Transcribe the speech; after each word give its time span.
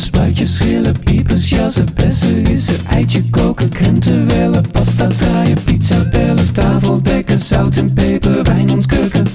Spuitjes, 0.00 0.56
schillen, 0.56 1.00
piepers, 1.04 1.48
jassen, 1.48 1.86
bessen, 1.94 2.44
rissen, 2.44 2.86
eitje 2.86 3.22
koken, 3.30 3.68
krenten 3.68 4.26
wellen, 4.26 4.70
pasta 4.70 5.06
draaien, 5.06 5.62
pizza 5.64 6.08
bellen, 6.08 6.52
tafel 6.52 7.02
dekken, 7.02 7.38
zout 7.38 7.76
en 7.76 7.92
peper, 7.92 8.42
wijn 8.42 8.70
ontkurken. 8.70 9.26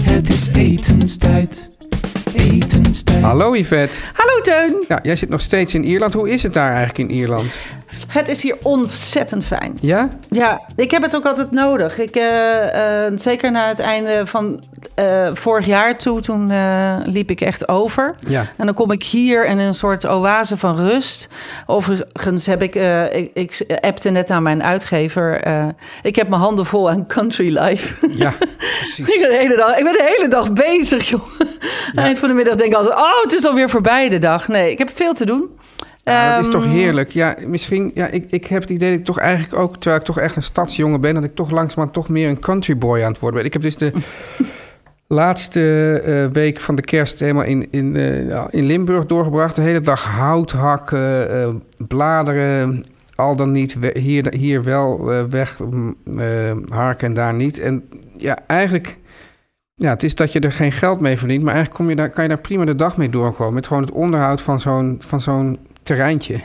Het 0.00 0.28
is 0.28 0.48
etenstijd, 0.54 1.70
etenstijd. 2.34 3.22
Hallo 3.22 3.54
Yvette. 3.54 3.98
Hallo 4.12 4.40
Teun. 4.40 4.84
Ja, 4.88 4.98
jij 5.02 5.16
zit 5.16 5.28
nog 5.28 5.40
steeds 5.40 5.74
in 5.74 5.84
Ierland. 5.84 6.12
Hoe 6.12 6.30
is 6.30 6.42
het 6.42 6.52
daar 6.52 6.72
eigenlijk 6.72 6.98
in 6.98 7.16
Ierland? 7.16 7.46
Het 8.06 8.28
is 8.28 8.42
hier 8.42 8.56
ontzettend 8.62 9.44
fijn. 9.44 9.78
Ja? 9.80 10.08
Ja, 10.28 10.60
ik 10.76 10.90
heb 10.90 11.02
het 11.02 11.16
ook 11.16 11.24
altijd 11.24 11.50
nodig. 11.50 11.98
Ik, 11.98 12.16
eh, 12.16 13.06
eh, 13.06 13.12
zeker 13.16 13.50
na 13.50 13.68
het 13.68 13.78
einde 13.78 14.26
van 14.26 14.64
eh, 14.94 15.28
vorig 15.32 15.66
jaar 15.66 15.98
toe, 15.98 16.20
toen 16.20 16.52
liep 17.04 17.30
ik 17.30 17.40
echt 17.40 17.68
over. 17.68 18.14
Ja. 18.28 18.46
En 18.56 18.66
dan 18.66 18.74
kom 18.74 18.90
ik 18.90 19.02
hier 19.02 19.46
in 19.46 19.58
een 19.58 19.74
soort 19.74 20.06
oase 20.06 20.56
van 20.56 20.76
rust. 20.76 21.28
Overigens 21.66 22.46
heb 22.46 22.62
ik, 22.62 22.74
ik, 23.12 23.30
ik 23.34 23.78
appte 23.80 24.10
net 24.10 24.30
aan 24.30 24.42
mijn 24.42 24.62
uitgever. 24.62 25.46
ik 26.02 26.16
heb 26.16 26.28
mijn 26.28 26.40
handen 26.40 26.66
vol 26.66 26.90
aan 26.90 27.06
country 27.06 27.58
life. 27.58 28.08
Ja, 28.08 28.34
ik, 28.40 28.58
precies. 28.78 29.20
ben 29.20 29.30
de 29.30 29.36
hele 29.36 29.56
dag, 29.56 29.76
ik 29.76 29.84
ben 29.84 29.92
de 29.92 30.14
hele 30.16 30.28
dag 30.28 30.52
bezig, 30.52 31.08
joh. 31.08 31.22
Eind 31.94 32.18
van 32.18 32.28
de 32.28 32.34
middag 32.34 32.54
denk 32.54 32.70
ik 32.70 32.76
altijd, 32.76 32.96
oh, 32.96 33.22
het 33.22 33.32
is 33.32 33.46
alweer 33.46 33.70
voorbij 33.70 34.08
de 34.08 34.18
dag. 34.18 34.48
Nee, 34.48 34.70
ik 34.70 34.78
heb 34.78 34.90
veel 34.94 35.14
te 35.14 35.26
doen. 35.26 35.50
Ja, 36.04 36.34
dat 36.34 36.44
is 36.44 36.50
toch 36.50 36.64
Ehm, 36.64 36.72
heerlijk. 36.72 37.10
Ja, 37.10 37.36
misschien, 37.46 37.90
ja, 37.94 38.06
ik, 38.06 38.24
ik 38.30 38.46
heb 38.46 38.60
het 38.60 38.70
idee 38.70 38.90
dat 38.90 38.98
ik 38.98 39.04
toch 39.04 39.18
eigenlijk 39.18 39.62
ook, 39.62 39.76
terwijl 39.76 39.96
ik 40.00 40.06
toch 40.06 40.18
echt 40.18 40.36
een 40.36 40.42
stadsjongen 40.42 41.00
ben, 41.00 41.14
dat 41.14 41.24
ik 41.24 41.34
toch 41.34 41.50
langzamerhand 41.50 41.92
toch 41.92 42.08
meer 42.08 42.28
een 42.28 42.38
country 42.38 42.78
boy 42.78 43.02
aan 43.02 43.10
het 43.10 43.18
worden 43.18 43.36
ben. 43.38 43.46
Ik 43.46 43.52
heb 43.52 43.62
dus 43.62 43.76
de 43.76 43.92
laatste 45.06 45.98
eh, 46.04 46.26
week 46.32 46.60
van 46.60 46.74
de 46.74 46.82
kerst 46.82 47.20
helemaal 47.20 47.44
in, 47.44 47.68
in, 47.70 47.96
eh, 47.96 48.44
in 48.50 48.64
Limburg 48.64 49.06
doorgebracht. 49.06 49.56
De 49.56 49.62
hele 49.62 49.80
dag 49.80 50.04
hout 50.04 50.50
hakken, 50.52 51.30
eh, 51.42 51.48
bladeren, 51.76 52.84
al 53.14 53.36
dan 53.36 53.52
niet 53.52 53.78
we- 53.78 53.98
hier, 54.00 54.34
hier 54.36 54.64
wel 54.64 55.04
weg 55.28 55.58
mm, 55.58 55.96
harken 56.68 57.08
en 57.08 57.14
daar 57.14 57.34
niet. 57.34 57.58
En 57.58 57.88
ja, 58.16 58.38
eigenlijk... 58.46 58.98
Ja, 59.76 59.88
het 59.90 60.02
is 60.02 60.14
dat 60.14 60.32
je 60.32 60.40
er 60.40 60.52
geen 60.52 60.72
geld 60.72 61.00
mee 61.00 61.18
verdient, 61.18 61.42
maar 61.42 61.54
eigenlijk 61.54 61.82
kom 61.82 61.90
je 61.90 61.96
daar, 61.96 62.10
kan 62.10 62.22
je 62.22 62.28
daar 62.28 62.38
prima 62.38 62.64
de 62.64 62.74
dag 62.74 62.96
mee 62.96 63.08
doorkomen. 63.10 63.54
Met 63.54 63.66
gewoon 63.66 63.82
het 63.82 63.92
onderhoud 63.92 64.40
van 64.42 64.60
zo'n, 64.60 64.96
van 64.98 65.20
zo'n 65.20 65.58
terreintje. 65.84 66.40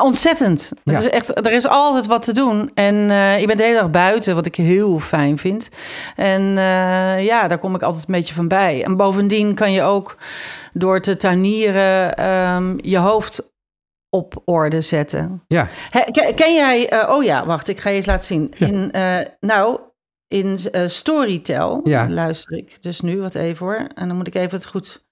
Ontzettend. 0.00 0.72
Ja. 0.84 0.92
Het 0.92 1.02
is 1.04 1.10
echt, 1.10 1.36
er 1.46 1.52
is 1.52 1.66
altijd 1.66 2.06
wat 2.06 2.22
te 2.22 2.32
doen. 2.32 2.70
En 2.74 3.10
eh 3.10 3.40
je 3.40 3.46
bent 3.46 3.58
de 3.58 3.64
hele 3.64 3.78
dag 3.80 3.90
buiten, 3.90 4.34
wat 4.34 4.46
ik 4.46 4.54
heel 4.54 4.98
fijn 4.98 5.38
vind. 5.38 5.68
En 6.16 6.40
eh, 6.58 7.24
ja, 7.24 7.48
daar 7.48 7.58
kom 7.58 7.74
ik 7.74 7.82
altijd 7.82 8.04
een 8.08 8.14
beetje 8.14 8.34
van 8.34 8.48
bij. 8.48 8.84
En 8.84 8.96
bovendien 8.96 9.54
kan 9.54 9.72
je 9.72 9.82
ook 9.82 10.16
door 10.72 11.00
te 11.00 11.16
tuinieren 11.16 12.16
ehm, 12.16 12.74
je 12.80 12.98
hoofd 12.98 13.52
op 14.10 14.42
orde 14.44 14.80
zetten. 14.80 15.42
Ja, 15.48 15.68
ken, 16.34 16.54
jij... 16.54 16.88
eh, 16.88 17.10
oh 17.10 17.24
ja, 17.24 17.46
wacht, 17.46 17.68
ik 17.68 17.80
ga 17.80 17.88
je 17.90 17.96
eens 17.96 18.06
laten 18.06 18.26
zien. 18.26 18.52
Ja. 18.56 18.66
In, 18.66 18.92
nou, 19.40 19.80
in 20.28 20.58
Storytel 20.86 21.80
Ja. 21.84 22.08
luister 22.08 22.56
ik 22.56 22.82
dus 22.82 23.00
nu 23.00 23.20
wat 23.20 23.34
even 23.34 23.66
hoor. 23.66 23.86
En 23.94 24.08
dan 24.08 24.16
moet 24.16 24.26
ik 24.26 24.34
even 24.34 24.58
het 24.58 24.66
goed... 24.66 25.04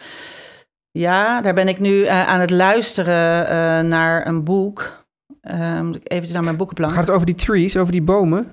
Ja, 0.92 1.40
daar 1.40 1.54
ben 1.54 1.68
ik 1.68 1.78
nu 1.80 2.02
eh, 2.04 2.26
aan 2.28 2.40
het 2.40 2.50
luisteren 2.50 3.46
eh, 3.48 3.84
naar 3.88 4.26
een 4.26 4.44
boek. 4.44 5.04
Eh, 5.40 5.80
moet 5.80 5.96
ik 5.96 6.12
even 6.12 6.32
naar 6.32 6.44
mijn 6.44 6.56
boekenplank. 6.56 6.92
gaat 6.92 7.06
het 7.06 7.14
over 7.14 7.26
die 7.26 7.34
trees, 7.34 7.76
over 7.76 7.92
die 7.92 8.02
bomen? 8.02 8.50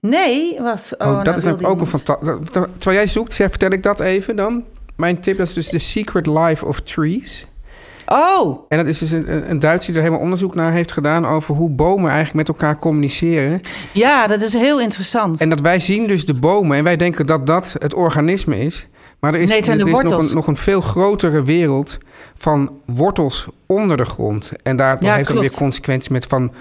Nee, 0.00 0.56
wat? 0.60 0.94
Oh, 0.98 1.06
nou 1.06 1.24
dat 1.24 1.36
is 1.36 1.46
ook 1.46 1.80
een 1.80 1.86
fantastisch... 1.86 2.34
Terwijl 2.52 2.96
jij 2.96 3.06
zoekt, 3.06 3.32
zeg, 3.32 3.48
vertel 3.50 3.70
ik 3.70 3.82
dat 3.82 4.00
even 4.00 4.36
dan. 4.36 4.64
Mijn 4.96 5.18
tip 5.20 5.36
dat 5.36 5.46
is 5.46 5.54
dus 5.54 5.68
The 5.68 5.78
Secret 5.78 6.26
Life 6.26 6.64
of 6.66 6.80
Trees. 6.80 7.46
Oh, 8.06 8.58
En 8.68 8.76
dat 8.78 8.86
is 8.86 8.98
dus 8.98 9.10
een, 9.10 9.32
een- 9.32 9.50
een 9.50 9.58
Duits 9.58 9.86
die 9.86 9.94
er 9.94 10.00
helemaal 10.00 10.22
onderzoek 10.22 10.54
naar 10.54 10.72
heeft 10.72 10.92
gedaan... 10.92 11.26
over 11.26 11.54
hoe 11.54 11.70
bomen 11.70 12.10
eigenlijk 12.10 12.48
met 12.48 12.48
elkaar 12.58 12.78
communiceren. 12.78 13.60
ja, 13.92 14.26
dat 14.26 14.42
is 14.42 14.52
heel 14.52 14.80
interessant. 14.80 15.40
En 15.40 15.48
dat 15.48 15.60
wij 15.60 15.80
zien 15.80 16.06
dus 16.06 16.26
de 16.26 16.34
bomen 16.34 16.76
en 16.76 16.84
wij 16.84 16.96
denken 16.96 17.26
dat 17.26 17.46
dat 17.46 17.76
het 17.78 17.94
organisme 17.94 18.58
is. 18.58 18.86
Maar 19.18 19.34
er 19.34 19.40
is, 19.40 19.48
Nee, 19.48 19.62
er 19.62 19.86
is 19.88 20.00
nog, 20.02 20.28
een, 20.28 20.34
nog 20.34 20.46
een 20.46 20.56
veel 20.56 20.80
grotere 20.80 21.42
wereld 21.42 21.98
van 22.34 22.70
wortels 22.84 23.46
onder 23.66 23.96
de 23.96 24.04
grond. 24.04 24.52
En 24.62 24.76
daar 24.76 24.96
Ja, 25.04 25.14
heeft 25.14 25.28
het 25.28 25.38
weer 25.38 25.54
consequenties 25.54 26.08
met 26.08 26.26
van 26.26 26.52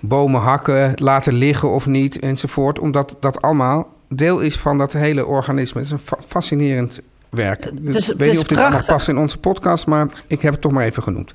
bomen 0.00 0.40
hakken, 0.40 0.92
laten 0.94 1.32
liggen 1.32 1.70
of 1.70 1.86
niet 1.86 2.18
enzovoort. 2.18 2.78
Omdat 2.78 3.16
dat 3.20 3.42
allemaal 3.42 3.88
deel 4.08 4.40
is 4.40 4.56
van 4.56 4.78
dat 4.78 4.92
hele 4.92 5.26
organisme. 5.26 5.76
Het 5.80 5.86
is 5.86 5.92
een 5.92 5.98
fa- 5.98 6.18
fascinerend 6.26 7.00
werk. 7.30 7.64
ik 7.64 7.72
weet 8.16 8.30
niet 8.30 8.38
of 8.38 8.46
dit 8.46 8.58
allemaal 8.58 8.84
past 8.86 9.08
in 9.08 9.18
onze 9.18 9.38
podcast, 9.38 9.86
maar 9.86 10.06
ik 10.26 10.40
heb 10.42 10.52
het 10.52 10.60
toch 10.60 10.72
maar 10.72 10.84
even 10.84 11.02
genoemd. 11.02 11.34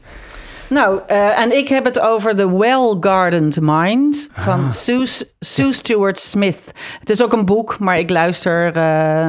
Nou, 0.73 0.99
eh, 1.07 1.39
en 1.39 1.57
ik 1.57 1.67
heb 1.67 1.85
het 1.85 1.99
over 1.99 2.35
The 2.35 2.57
Well-Gardened 2.57 3.57
Mind 3.61 4.29
van 4.33 4.71
Sue, 4.71 5.05
Sue 5.39 5.73
Stewart 5.73 6.17
Smith. 6.19 6.59
Het 6.99 7.09
is 7.09 7.23
ook 7.23 7.33
een 7.33 7.45
boek, 7.45 7.79
maar 7.79 7.97
ik 7.99 8.09
luister 8.09 8.65
eh, 8.67 8.73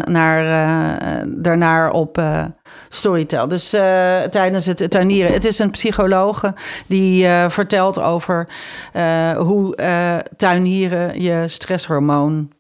naar, 0.05 0.45
eh, 0.45 1.23
daarnaar 1.27 1.91
op 1.91 2.23
Storytel. 2.89 3.49
Dus 3.49 3.69
tijdens 4.31 4.67
het 4.67 4.91
tuinieren. 4.91 5.33
Het 5.33 5.45
is 5.45 5.59
een 5.59 5.71
psychologe 5.71 6.55
die 6.87 7.27
vertelt 7.49 8.01
over 8.01 8.49
hoe 9.37 9.75
tuinieren 10.37 11.21
je 11.23 11.49
stresshormoon 11.49 12.51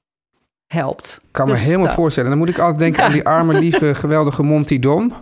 helpt. 0.66 1.18
Ik 1.22 1.28
kan 1.32 1.46
me 1.46 1.52
Dus 1.52 1.62
helemaal 1.62 1.86
dat- 1.86 1.94
voorstellen. 1.94 2.28
Dan 2.30 2.38
moet 2.38 2.48
ik 2.48 2.58
altijd 2.58 2.78
denken 2.78 3.00
Ja. 3.00 3.06
aan 3.06 3.12
die 3.18 3.26
arme, 3.26 3.58
lieve, 3.58 3.94
geweldige 3.94 4.42
Monty 4.42 4.78
Don. 4.78 5.12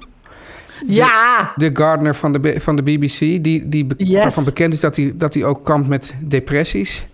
Ja! 0.86 1.52
de 1.56 1.70
Gardner 1.72 2.14
van 2.14 2.32
de, 2.32 2.60
van 2.60 2.76
de 2.76 2.82
BBC, 2.82 3.18
die, 3.18 3.68
die 3.68 3.86
Yes. 3.96 4.20
waarvan 4.22 4.44
bekend 4.44 4.72
is 4.72 4.80
dat 4.80 4.96
hij, 4.96 5.12
dat 5.14 5.34
hij 5.34 5.44
ook 5.44 5.64
kampt 5.64 5.88
met 5.88 6.14
depressies. 6.20 7.06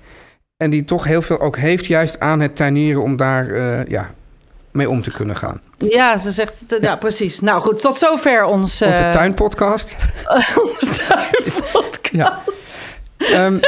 En 0.56 0.70
die 0.70 0.84
toch 0.84 1.04
heel 1.04 1.22
veel 1.22 1.40
ook 1.40 1.56
heeft 1.56 1.86
juist 1.86 2.20
aan 2.20 2.40
het 2.40 2.56
tuinieren 2.56 3.02
om 3.02 3.16
daar 3.16 3.50
eh, 3.50 3.84
ja, 3.88 4.14
mee 4.70 4.90
om 4.90 5.02
te 5.02 5.10
kunnen 5.12 5.36
gaan. 5.36 5.60
Ja, 5.78 6.18
ze 6.18 6.30
zegt 6.30 6.62
het. 6.66 6.82
Ja, 6.82 6.96
precies. 6.96 7.40
Nou 7.40 7.60
goed, 7.60 7.78
tot 7.80 7.96
zover 7.96 8.44
ons... 8.44 8.82
Onze 8.82 8.84
eh, 8.84 9.10
tuinpodcast. 9.10 9.96
onze 10.72 10.86
tuinpodcast. 11.08 12.10
Ja. 12.12 12.42
Ehm 13.16 13.58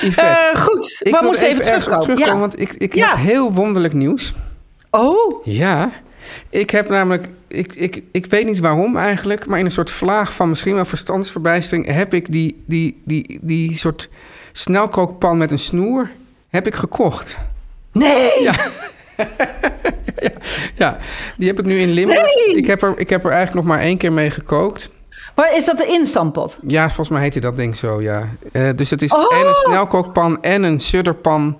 Yvette, 0.00 0.20
Eh, 0.52 0.62
goed, 0.62 0.96
ik 1.02 1.12
we 1.12 1.18
wil 1.20 1.28
moeten 1.28 1.46
even 1.46 1.58
op 1.58 1.62
terugkomen. 1.82 2.18
Ja. 2.18 2.36
want 2.38 2.60
ik, 2.60 2.72
ik 2.72 2.94
Ja. 2.94 3.08
heb 3.08 3.16
heel 3.26 3.52
wonderlijk 3.52 3.94
nieuws. 3.94 4.34
Oh, 4.90 5.44
Ja, 5.46 5.90
ik 6.48 6.70
heb 6.70 6.88
namelijk, 6.88 7.26
ik, 7.50 7.74
ik, 7.74 8.02
ik 8.12 8.26
weet 8.26 8.46
niet 8.46 8.58
waarom 8.60 8.96
eigenlijk, 8.96 9.46
maar 9.46 9.58
in 9.58 9.64
een 9.64 9.70
soort 9.70 9.90
vlaag 9.90 10.32
van 10.34 10.48
misschien 10.48 10.74
wel 10.74 10.84
verstandsverbijstering 10.84 11.86
heb 11.86 12.14
ik 12.14 12.30
die, 12.30 12.62
die, 12.66 13.02
die, 13.04 13.38
die 13.42 13.78
soort 13.78 14.08
snelkookpan 14.52 15.38
met 15.38 15.50
een 15.50 15.58
snoer 15.58 16.10
heb 16.48 16.66
ik 16.66 16.74
gekocht. 16.74 17.36
nee! 17.92 18.42
Ja. 18.42 18.54
Ja, 20.74 20.98
die 21.36 21.48
heb 21.48 21.58
ik 21.58 21.64
nu 21.64 21.78
in 21.78 21.90
Limburg. 21.90 22.22
Nee! 22.46 22.56
Ik, 22.56 22.66
heb 22.66 22.82
er, 22.82 22.94
ik 22.98 23.08
heb 23.10 23.24
er 23.24 23.30
eigenlijk 23.30 23.66
nog 23.66 23.76
maar 23.76 23.84
één 23.84 23.96
keer 23.96 24.12
mee 24.12 24.30
gekookt. 24.30 24.90
Maar 25.34 25.56
is 25.56 25.64
dat 25.64 25.78
de 25.78 25.86
instantpot? 25.86 26.56
Ja, 26.66 26.86
volgens 26.86 27.08
mij 27.08 27.20
heette 27.20 27.40
dat 27.40 27.58
ik 27.58 27.74
zo, 27.74 28.02
ja. 28.02 28.28
Eh, 28.52 28.68
dus 28.76 28.90
het 28.90 29.02
is 29.02 29.12
Oh! 29.14 29.34
en 29.40 29.46
een 29.48 29.54
snelkookpan 29.54 30.42
en 30.42 30.62
een 30.62 30.80
sudderpan. 30.80 31.58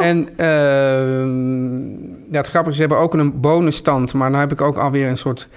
Oh, 0.00 0.06
En 0.06 0.28
ehm, 0.36 2.32
ja, 2.32 2.38
het 2.38 2.48
grappige 2.48 2.68
is, 2.70 2.74
ze 2.74 2.80
hebben 2.80 2.98
ook 2.98 3.14
een 3.14 3.40
bonenstand. 3.40 4.14
Maar 4.14 4.30
nu 4.30 4.36
heb 4.36 4.52
ik 4.52 4.60
ook 4.60 4.76
alweer 4.78 5.08
een 5.08 5.18
soort 5.18 5.48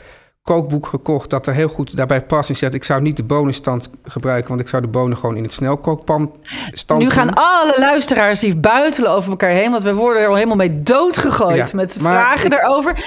kookboek 0.42 0.86
gekocht... 0.88 1.30
dat 1.30 1.48
er 1.48 1.54
heel 1.54 1.68
goed 1.68 1.96
daarbij 1.98 2.24
past. 2.24 2.50
En 2.50 2.56
zegt, 2.56 2.74
ik 2.74 2.84
zou 2.84 3.02
niet 3.02 3.18
de 3.18 3.24
bonenstand 3.24 3.90
gebruiken... 4.04 4.50
want 4.50 4.62
ik 4.62 4.68
zou 4.68 4.82
de 4.82 4.88
bonen 4.88 5.18
gewoon 5.18 5.36
in 5.36 5.44
het 5.44 5.54
snelkookpan 5.54 6.32
stand 6.72 7.02
Nu 7.02 7.10
gaan 7.10 7.34
alle 7.34 7.76
luisteraars 7.78 8.40
die 8.40 8.56
buitelen 8.58 9.12
over 9.12 9.30
elkaar 9.30 9.50
heen, 9.50 9.72
want 9.72 9.84
we 9.84 9.94
worden 9.94 10.22
er 10.22 10.28
al 10.28 10.36
helemaal 10.36 10.56
mee 10.56 10.82
doodgegooid 10.84 11.56
Ja, 11.56 11.68
met 11.74 11.98
vragen 12.00 12.50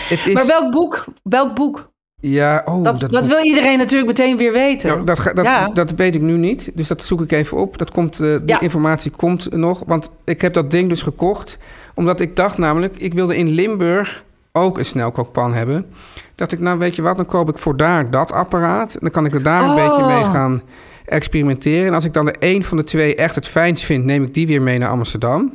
is- 0.08 0.32
Maar 0.32 0.46
welk 0.46 0.72
boek? 0.72 1.04
Welk 1.22 1.54
boek? 1.54 1.90
Ja, 2.20 2.62
oh, 2.64 2.82
Dat, 2.82 3.00
dat, 3.10 3.26
wil 3.26 3.44
iedereen 3.44 3.78
natuurlijk 3.78 4.06
meteen 4.06 4.36
weer 4.36 4.52
weten. 4.52 4.88
Nou, 4.88 5.04
dat, 5.04 5.30
dat, 5.34 5.44
Ja. 5.44 5.68
dat 5.68 5.90
weet 5.90 6.14
ik 6.14 6.20
nu 6.20 6.36
niet, 6.36 6.70
dus 6.74 6.88
dat 6.88 7.04
zoek 7.04 7.20
ik 7.20 7.32
even 7.32 7.56
op. 7.56 7.78
Dat 7.78 7.90
komt, 7.90 8.20
eh, 8.20 8.36
Ja. 8.46 8.60
informatie 8.60 9.10
komt 9.10 9.52
nog, 9.52 9.82
want 9.86 10.10
ik 10.24 10.40
heb 10.40 10.52
dat 10.52 10.70
ding 10.70 10.88
dus 10.88 11.02
gekocht... 11.02 11.58
omdat 11.94 12.20
ik 12.20 12.36
dacht 12.36 12.58
namelijk, 12.58 12.96
ik 12.96 13.14
wilde 13.14 13.36
in 13.36 13.48
Limburg 13.48 14.24
ook 14.52 14.78
een 14.78 14.84
snelkookpan 14.84 15.54
hebben. 15.54 15.86
Dat 16.34 16.52
ik, 16.52 16.60
nou 16.60 16.78
weet 16.78 16.96
je 16.96 17.02
wat, 17.02 17.16
dan 17.16 17.26
koop 17.26 17.48
ik 17.48 17.58
voor 17.58 17.76
daar 17.76 18.10
dat 18.10 18.32
apparaat... 18.32 18.92
en 18.94 19.00
dan 19.00 19.10
kan 19.10 19.26
ik 19.26 19.34
er 19.34 19.42
daar 19.42 19.62
een 19.62 19.70
Oh. 19.70 19.74
beetje 19.74 20.06
mee 20.14 20.24
gaan 20.24 20.62
experimenteren. 21.04 21.86
En 21.86 21.94
als 21.94 22.04
ik 22.04 22.12
dan 22.12 22.24
de 22.24 22.34
een 22.38 22.64
van 22.64 22.76
de 22.76 22.84
twee 22.84 23.14
echt 23.14 23.34
het 23.34 23.48
fijnst 23.48 23.84
vind... 23.84 24.04
neem 24.04 24.22
ik 24.22 24.34
die 24.34 24.46
weer 24.46 24.62
mee 24.62 24.78
naar 24.78 24.88
Amsterdam. 24.90 25.52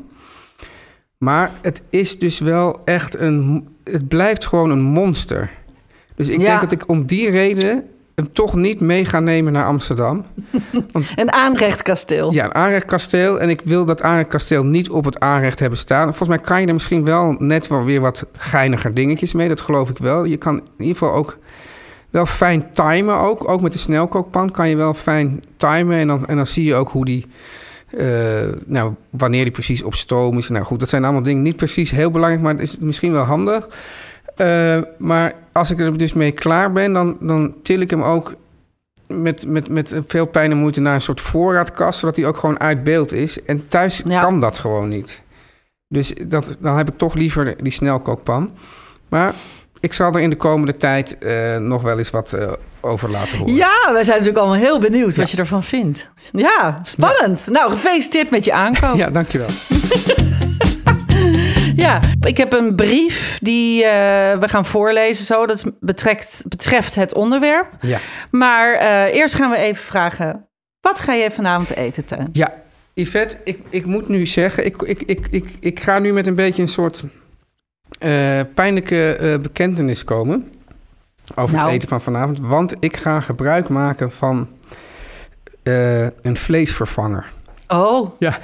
Maar 1.18 1.52
het 1.62 1.82
is 1.90 2.20
dus 2.20 2.40
wel 2.40 2.82
echt 2.86 3.20
een... 3.20 3.68
Het 3.84 4.08
blijft 4.08 4.46
gewoon 4.46 4.70
een 4.70 4.82
monster. 4.82 5.50
Dus 6.26 6.30
ik 6.30 6.40
Ja. 6.42 6.46
denk 6.48 6.62
dat 6.62 6.72
ik 6.72 6.84
om 6.88 7.06
die 7.06 7.30
reden 7.30 7.84
hem 8.16 8.34
toch 8.34 8.56
niet 8.56 8.80
mee 8.80 9.06
ga 9.06 9.20
nemen 9.20 9.54
naar 9.54 9.66
Amsterdam. 9.66 10.26
Een 11.16 11.32
aanrechtkasteel. 11.34 12.34
Ja, 12.34 12.46
een 12.46 12.56
aanrechtkasteel. 12.56 13.40
En 13.40 13.50
ik 13.50 13.62
wil 13.66 13.86
dat 13.86 14.02
aanrechtkasteel 14.02 14.64
niet 14.66 14.90
op 14.90 15.06
het 15.06 15.20
aanrecht 15.20 15.60
hebben 15.60 15.80
staan. 15.80 16.04
Volgens 16.08 16.30
mij 16.30 16.40
kan 16.40 16.62
je 16.62 16.68
er 16.68 16.74
misschien 16.74 17.06
wel 17.06 17.36
net 17.38 17.68
wel 17.68 17.84
weer 17.84 18.02
wat 18.02 18.26
geiniger 18.38 18.94
dingetjes 18.94 19.34
mee. 19.34 19.48
Dat 19.48 19.62
geloof 19.62 19.90
ik 19.90 19.98
wel. 19.98 20.24
Je 20.24 20.38
kan 20.38 20.56
in 20.56 20.64
ieder 20.78 20.94
geval 20.98 21.14
ook 21.14 21.38
wel 22.10 22.26
fijn 22.26 22.66
timen 22.74 23.16
ook. 23.18 23.50
Ook 23.50 23.62
met 23.62 23.72
de 23.72 23.78
snelkookpan 23.80 24.52
kan 24.52 24.70
je 24.70 24.76
wel 24.76 24.94
fijn 24.94 25.44
timen. 25.58 25.98
En 25.98 26.08
dan, 26.08 26.26
en 26.26 26.36
dan 26.36 26.48
zie 26.48 26.66
je 26.66 26.76
ook 26.76 26.90
hoe 26.90 27.06
die... 27.06 27.26
eh, 27.98 28.08
nou, 28.66 28.94
wanneer 29.10 29.44
die 29.44 29.54
precies 29.54 29.84
op 29.84 29.96
stoom 29.96 30.38
is. 30.38 30.50
Nou 30.50 30.66
goed, 30.66 30.80
dat 30.80 30.90
zijn 30.90 31.04
allemaal 31.04 31.24
dingen 31.24 31.42
niet 31.42 31.56
precies 31.56 31.92
heel 31.92 32.12
belangrijk, 32.12 32.44
maar 32.44 32.54
het 32.54 32.62
is 32.62 32.78
misschien 32.80 33.12
wel 33.12 33.24
handig. 33.24 33.68
Eh, 34.36 34.78
maar 34.98 35.34
als 35.52 35.72
ik 35.72 35.80
er 35.80 35.98
dus 35.98 36.14
mee 36.14 36.32
klaar 36.32 36.72
ben, 36.72 36.94
dan, 36.94 37.18
dan 37.20 37.54
til 37.64 37.80
ik 37.80 37.90
hem 37.90 38.04
ook 38.04 38.36
met, 39.08 39.48
met, 39.48 39.70
met 39.70 39.94
veel 40.08 40.26
pijn 40.26 40.52
en 40.52 40.58
moeite 40.58 40.82
naar 40.82 40.94
een 40.94 41.02
soort 41.02 41.22
voorraadkast, 41.22 42.00
zodat 42.00 42.16
hij 42.16 42.26
ook 42.26 42.38
gewoon 42.38 42.60
uit 42.60 42.84
beeld 42.84 43.12
is. 43.12 43.44
En 43.44 43.68
thuis 43.68 44.02
Ja. 44.06 44.22
kan 44.22 44.40
dat 44.40 44.58
gewoon 44.58 44.90
niet. 44.90 45.22
Dus 45.88 46.14
dat, 46.24 46.58
dan 46.60 46.78
heb 46.78 46.90
ik 46.90 46.98
toch 46.98 47.14
liever 47.14 47.64
die 47.64 47.72
snelkookpan. 47.72 48.52
Maar 49.10 49.34
ik 49.80 49.94
zal 49.94 50.14
er 50.14 50.20
in 50.22 50.30
de 50.30 50.36
komende 50.38 50.78
tijd 50.78 51.18
eh, 51.18 51.58
nog 51.58 51.82
wel 51.82 51.98
eens 51.98 52.10
wat 52.10 52.34
eh, 52.34 52.52
over 52.80 53.10
laten 53.10 53.38
horen. 53.38 53.54
Ja, 53.56 53.90
wij 53.92 54.04
zijn 54.04 54.18
natuurlijk 54.18 54.46
allemaal 54.46 54.64
heel 54.66 54.80
benieuwd 54.80 55.16
wat 55.16 55.32
je 55.32 55.38
ervan 55.38 55.64
vindt. 55.64 56.12
Ja, 56.32 56.80
spannend. 56.84 57.48
Nou, 57.50 57.72
gefeliciteerd 57.72 58.30
met 58.30 58.46
je 58.46 58.54
aankoop. 58.54 58.96
Ja. 58.96 59.10
Ja, 61.92 62.28
ik 62.28 62.38
heb 62.38 62.54
een 62.54 62.76
brief 62.76 63.40
die 63.42 63.86
eh, 63.86 64.40
we 64.40 64.48
gaan 64.48 64.66
voorlezen 64.66 65.26
zo. 65.26 65.46
Dat 65.46 65.66
betrekt, 65.80 66.44
betreft 66.48 66.96
het 66.96 67.14
onderwerp. 67.14 67.68
Ja. 67.82 68.00
Maar 68.32 68.74
eh, 68.74 69.16
eerst 69.16 69.36
gaan 69.36 69.50
we 69.50 69.58
even 69.58 69.84
vragen... 69.84 70.46
Wat 70.82 71.00
ga 71.00 71.14
je 71.14 71.32
vanavond 71.32 71.76
eten, 71.76 72.06
Teun? 72.06 72.30
Ja, 72.32 72.54
Yvette, 72.94 73.38
ik, 73.44 73.60
ik 73.70 73.86
moet 73.86 74.08
nu 74.08 74.26
zeggen, 74.26 74.66
ik, 74.66 74.82
ik, 74.82 75.02
ik, 75.02 75.28
ik, 75.30 75.46
ik 75.60 75.80
ga 75.80 76.00
nu 76.00 76.14
met 76.14 76.28
een 76.28 76.36
beetje 76.36 76.62
een 76.62 76.68
soort 76.68 77.04
eh, 78.00 78.40
pijnlijke 78.54 79.40
bekentenis 79.42 80.04
komen 80.04 80.52
over 81.36 81.56
Nou. 81.56 81.66
het 81.66 81.76
eten 81.76 81.88
van 81.88 82.02
vanavond. 82.02 82.40
Want 82.40 82.76
ik 82.80 82.98
ga 82.98 83.20
gebruik 83.20 83.70
maken 83.70 84.12
van 84.12 84.48
een 86.22 86.38
vleesvervanger. 86.38 87.32
Oh, 87.68 88.20
Ja. 88.20 88.40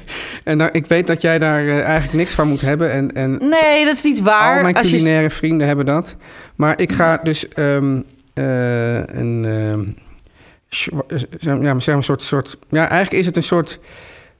en 0.44 0.56
nou, 0.56 0.70
ik 0.72 0.86
weet 0.86 1.06
dat 1.06 1.20
jij 1.20 1.38
daar 1.38 1.66
eh, 1.66 1.80
eigenlijk 1.82 2.12
niks 2.12 2.32
van 2.34 2.48
moet 2.48 2.60
hebben. 2.60 2.90
En, 2.92 3.12
en 3.12 3.30
nee, 3.30 3.84
dat 3.84 3.94
is 3.96 4.02
niet 4.02 4.20
waar. 4.20 4.56
al 4.56 4.62
mijn 4.62 4.74
Als 4.76 4.90
je- 4.90 4.96
culinaire 4.96 5.30
vrienden 5.30 5.66
hebben 5.66 5.86
dat. 5.86 6.16
Maar 6.56 6.80
ik 6.80 6.92
ga 6.92 7.16
dus 7.16 7.46
een... 7.54 8.06
ja, 8.34 9.04
maar 11.54 11.82
zeg 11.82 11.86
maar 11.86 11.96
een 11.96 12.02
soort, 12.02 12.22
soort... 12.22 12.56
Ja, 12.68 12.88
eigenlijk 12.88 13.12
is 13.20 13.26
het 13.26 13.36
een 13.36 13.42
soort... 13.42 13.78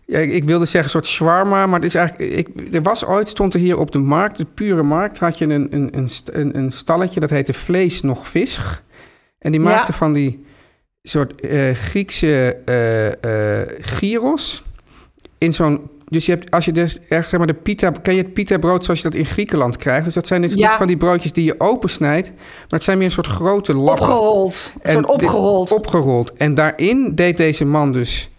Ja, 0.07 0.19
ik- 0.19 0.45
wilde 0.45 0.65
zeggen 0.65 0.85
een 0.85 0.91
soort 0.91 1.07
shawarma, 1.07 1.67
maar 1.67 1.81
het 1.81 1.89
is 1.89 1.95
eigenlijk... 1.95 2.33
Ik, 2.33 2.75
er 2.75 2.83
was 2.83 3.05
ooit, 3.05 3.29
stond 3.29 3.55
er 3.55 3.61
hier 3.61 3.79
op 3.79 3.91
de 3.93 3.99
markt, 3.99 4.37
de 4.37 4.45
pure 4.55 4.83
markt... 4.83 5.19
had 5.19 5.39
je 5.39 5.45
een, 5.45 5.69
een, 5.71 6.09
een, 6.33 6.57
een, 6.57 6.73
stalletje, 6.73 7.21
dat 7.21 7.31
heette 7.31 7.53
Vlees 7.53 8.03
nog 8.03 8.29
Vis. 8.29 8.61
En 9.39 9.53
die 9.53 9.61
Ja. 9.61 9.67
maakte 9.67 9.93
van 9.93 10.13
die 10.13 10.45
soort 11.03 11.41
eh, 11.41 11.75
Griekse 11.75 12.57
eh 12.65 13.77
gyros... 13.81 14.65
in 15.43 15.53
zo'n... 15.55 15.91
Dus 16.09 16.27
je 16.27 16.33
hebt, 16.33 16.50
als 16.50 16.65
je 16.65 16.73
dus 16.73 16.99
echt, 17.09 17.29
zeg 17.29 17.39
maar, 17.39 17.47
de 17.47 17.55
pita... 17.55 17.91
Ken 17.91 18.15
je 18.15 18.23
het 18.23 18.33
pita 18.33 18.59
brood 18.59 18.85
zoals 18.85 19.00
je 19.00 19.09
dat 19.09 19.19
in 19.19 19.27
Griekenland 19.27 19.77
krijgt? 19.77 20.05
Dus 20.05 20.15
dat 20.15 20.27
zijn 20.27 20.43
dus 20.43 20.55
Ja. 20.55 20.69
niet 20.69 20.77
van 20.77 20.87
die 20.87 20.97
broodjes 20.97 21.33
die 21.33 21.44
je 21.44 21.61
opensnijdt... 21.61 22.29
maar 22.37 22.67
het 22.69 22.83
zijn 22.83 22.99
meer 22.99 23.06
een 23.06 23.12
soort 23.12 23.27
grote 23.27 23.75
lappen. 23.75 24.05
Opgerold. 24.05 24.73
Een 24.83 24.93
soort 24.93 25.06
dit- 25.06 25.15
opgerold. 25.15 25.73
Opgerold. 25.73 26.33
En 26.33 26.55
daarin 26.55 27.15
deed 27.15 27.37
deze 27.37 27.65
man 27.65 27.93
dus 27.93 28.31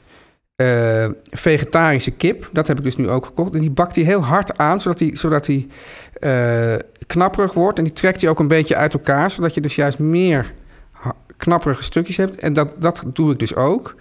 eh, 0.55 1.05
vegetarische 1.23 2.11
kip. 2.11 2.49
Dat 2.51 2.67
heb 2.67 2.77
ik 2.77 2.83
dus 2.83 2.95
nu 2.95 3.09
ook 3.09 3.25
gekocht. 3.25 3.53
En 3.53 3.61
die 3.61 3.71
bakt 3.71 3.95
hij 3.95 4.05
heel 4.05 4.23
hard 4.23 4.57
aan, 4.57 4.81
zodat 4.81 4.99
hij, 4.99 5.11
zodat 5.13 5.47
hij 5.47 5.67
eh, 6.13 6.79
knapperig 7.07 7.53
wordt. 7.53 7.77
En 7.77 7.83
die 7.83 7.93
trekt 7.93 8.21
hij 8.21 8.29
ook 8.29 8.39
een 8.39 8.47
beetje 8.47 8.75
uit 8.75 8.93
elkaar, 8.93 9.31
zodat 9.31 9.53
je 9.53 9.61
dus 9.61 9.75
juist 9.75 9.99
meer 9.99 10.53
knapperige 11.37 11.83
stukjes 11.83 12.17
hebt. 12.17 12.35
En 12.39 12.53
dat, 12.53 12.75
dat 12.79 13.03
doe 13.13 13.31
ik 13.31 13.39
dus 13.39 13.55
ook. 13.55 13.95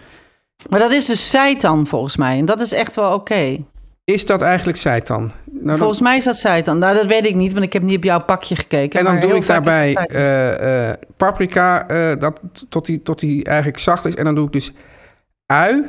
Maar 0.68 0.80
dat 0.80 0.92
is 0.92 1.06
dus 1.06 1.30
seitan 1.30 1.86
volgens 1.86 2.16
mij. 2.16 2.38
En 2.38 2.44
dat 2.44 2.60
is 2.60 2.72
echt 2.72 2.94
wel 2.94 3.12
oké. 3.14 3.56
Is 4.04 4.26
dat 4.26 4.42
eigenlijk 4.42 4.78
seitan? 4.78 5.32
Nou, 5.50 5.66
dan- 5.66 5.76
Volgens 5.78 6.00
mij 6.00 6.16
is 6.16 6.24
dat 6.24 6.36
seitan. 6.36 6.78
Nou, 6.78 6.94
dat 6.94 7.06
weet 7.06 7.26
ik 7.26 7.34
niet, 7.34 7.52
want 7.52 7.64
ik 7.64 7.72
heb 7.72 7.82
niet 7.82 7.96
op 7.96 8.04
jouw 8.04 8.20
pakje 8.24 8.56
gekeken. 8.56 8.98
en 8.98 9.04
dan 9.04 9.20
doe 9.20 9.34
ik 9.36 9.46
daarbij 9.46 9.94
eh, 9.94 10.88
eh, 10.90 10.96
paprika, 11.16 11.88
eh, 11.88 12.20
dat, 12.20 12.40
tot 12.68 12.86
die, 12.86 13.02
tot 13.02 13.18
die 13.20 13.44
eigenlijk 13.44 13.78
zacht 13.78 14.04
is. 14.06 14.14
En 14.14 14.24
dan 14.24 14.34
doe 14.34 14.46
ik 14.46 14.52
dus 14.52 14.72
ui. 15.46 15.82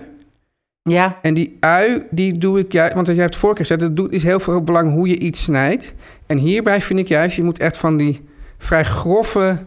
Ja, 0.81 1.17
En 1.21 1.33
die 1.33 1.57
ui, 1.59 2.03
die 2.09 2.37
doe 2.37 2.59
ik 2.59 2.71
juist... 2.71 2.93
Want 2.93 3.07
jij 3.07 3.15
hebt 3.15 3.29
het 3.29 3.39
vorige 3.43 3.63
keer 3.63 3.77
gezegd, 3.77 3.97
het 3.99 4.11
is 4.11 4.23
heel 4.23 4.39
veel 4.39 4.61
belang 4.61 4.93
hoe 4.93 5.07
je 5.07 5.19
iets 5.19 5.43
snijdt. 5.43 5.93
En 6.25 6.37
hierbij 6.37 6.81
vind 6.81 6.99
ik 6.99 7.07
juist, 7.07 7.35
je 7.35 7.43
moet 7.43 7.59
echt 7.59 7.77
van 7.77 7.97
die 7.97 8.25
vrij 8.57 8.83
grove 8.83 9.57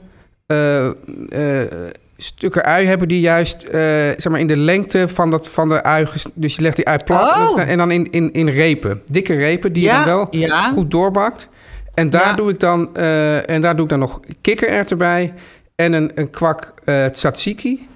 stukken 2.16 2.64
ui 2.64 2.86
hebben... 2.86 3.08
die 3.08 3.20
juist 3.20 3.62
eh, 3.62 3.80
zeg 4.16 4.28
maar 4.28 4.40
in 4.40 4.46
de 4.46 4.56
lengte 4.56 5.08
van, 5.08 5.30
dat, 5.30 5.48
van 5.48 5.68
de 5.68 5.82
ui... 5.82 6.06
Dus 6.34 6.56
je 6.56 6.62
legt 6.62 6.76
die 6.76 6.86
ui 6.88 6.98
plat 7.04 7.32
en, 7.34 7.40
dan 7.44 7.48
Oh. 7.54 7.70
en 7.70 7.78
dan 7.78 7.90
in, 7.90 8.10
in, 8.10 8.32
in 8.32 8.48
repen. 8.48 9.02
Dikke 9.10 9.34
repen, 9.34 9.72
die 9.72 9.82
Ja, 9.82 9.98
je 9.98 10.04
dan 10.04 10.14
wel 10.16 10.26
ja. 10.30 10.70
goed 10.70 10.90
doorbakt. 10.90 11.48
En 11.94 12.10
daar, 12.10 12.26
Ja. 12.26 12.32
doe 12.32 12.50
ik 12.50 12.60
dan, 12.60 12.96
eh, 12.96 13.50
en 13.50 13.60
daar 13.60 13.74
doe 13.74 13.84
ik 13.84 13.90
dan 13.90 13.98
nog 13.98 14.20
kikkererwten 14.40 14.98
bij... 14.98 15.34
en 15.74 15.92
een, 15.92 16.10
een 16.14 16.30
kwak 16.30 16.74
eh, 16.84 17.04
tzatziki... 17.04 17.88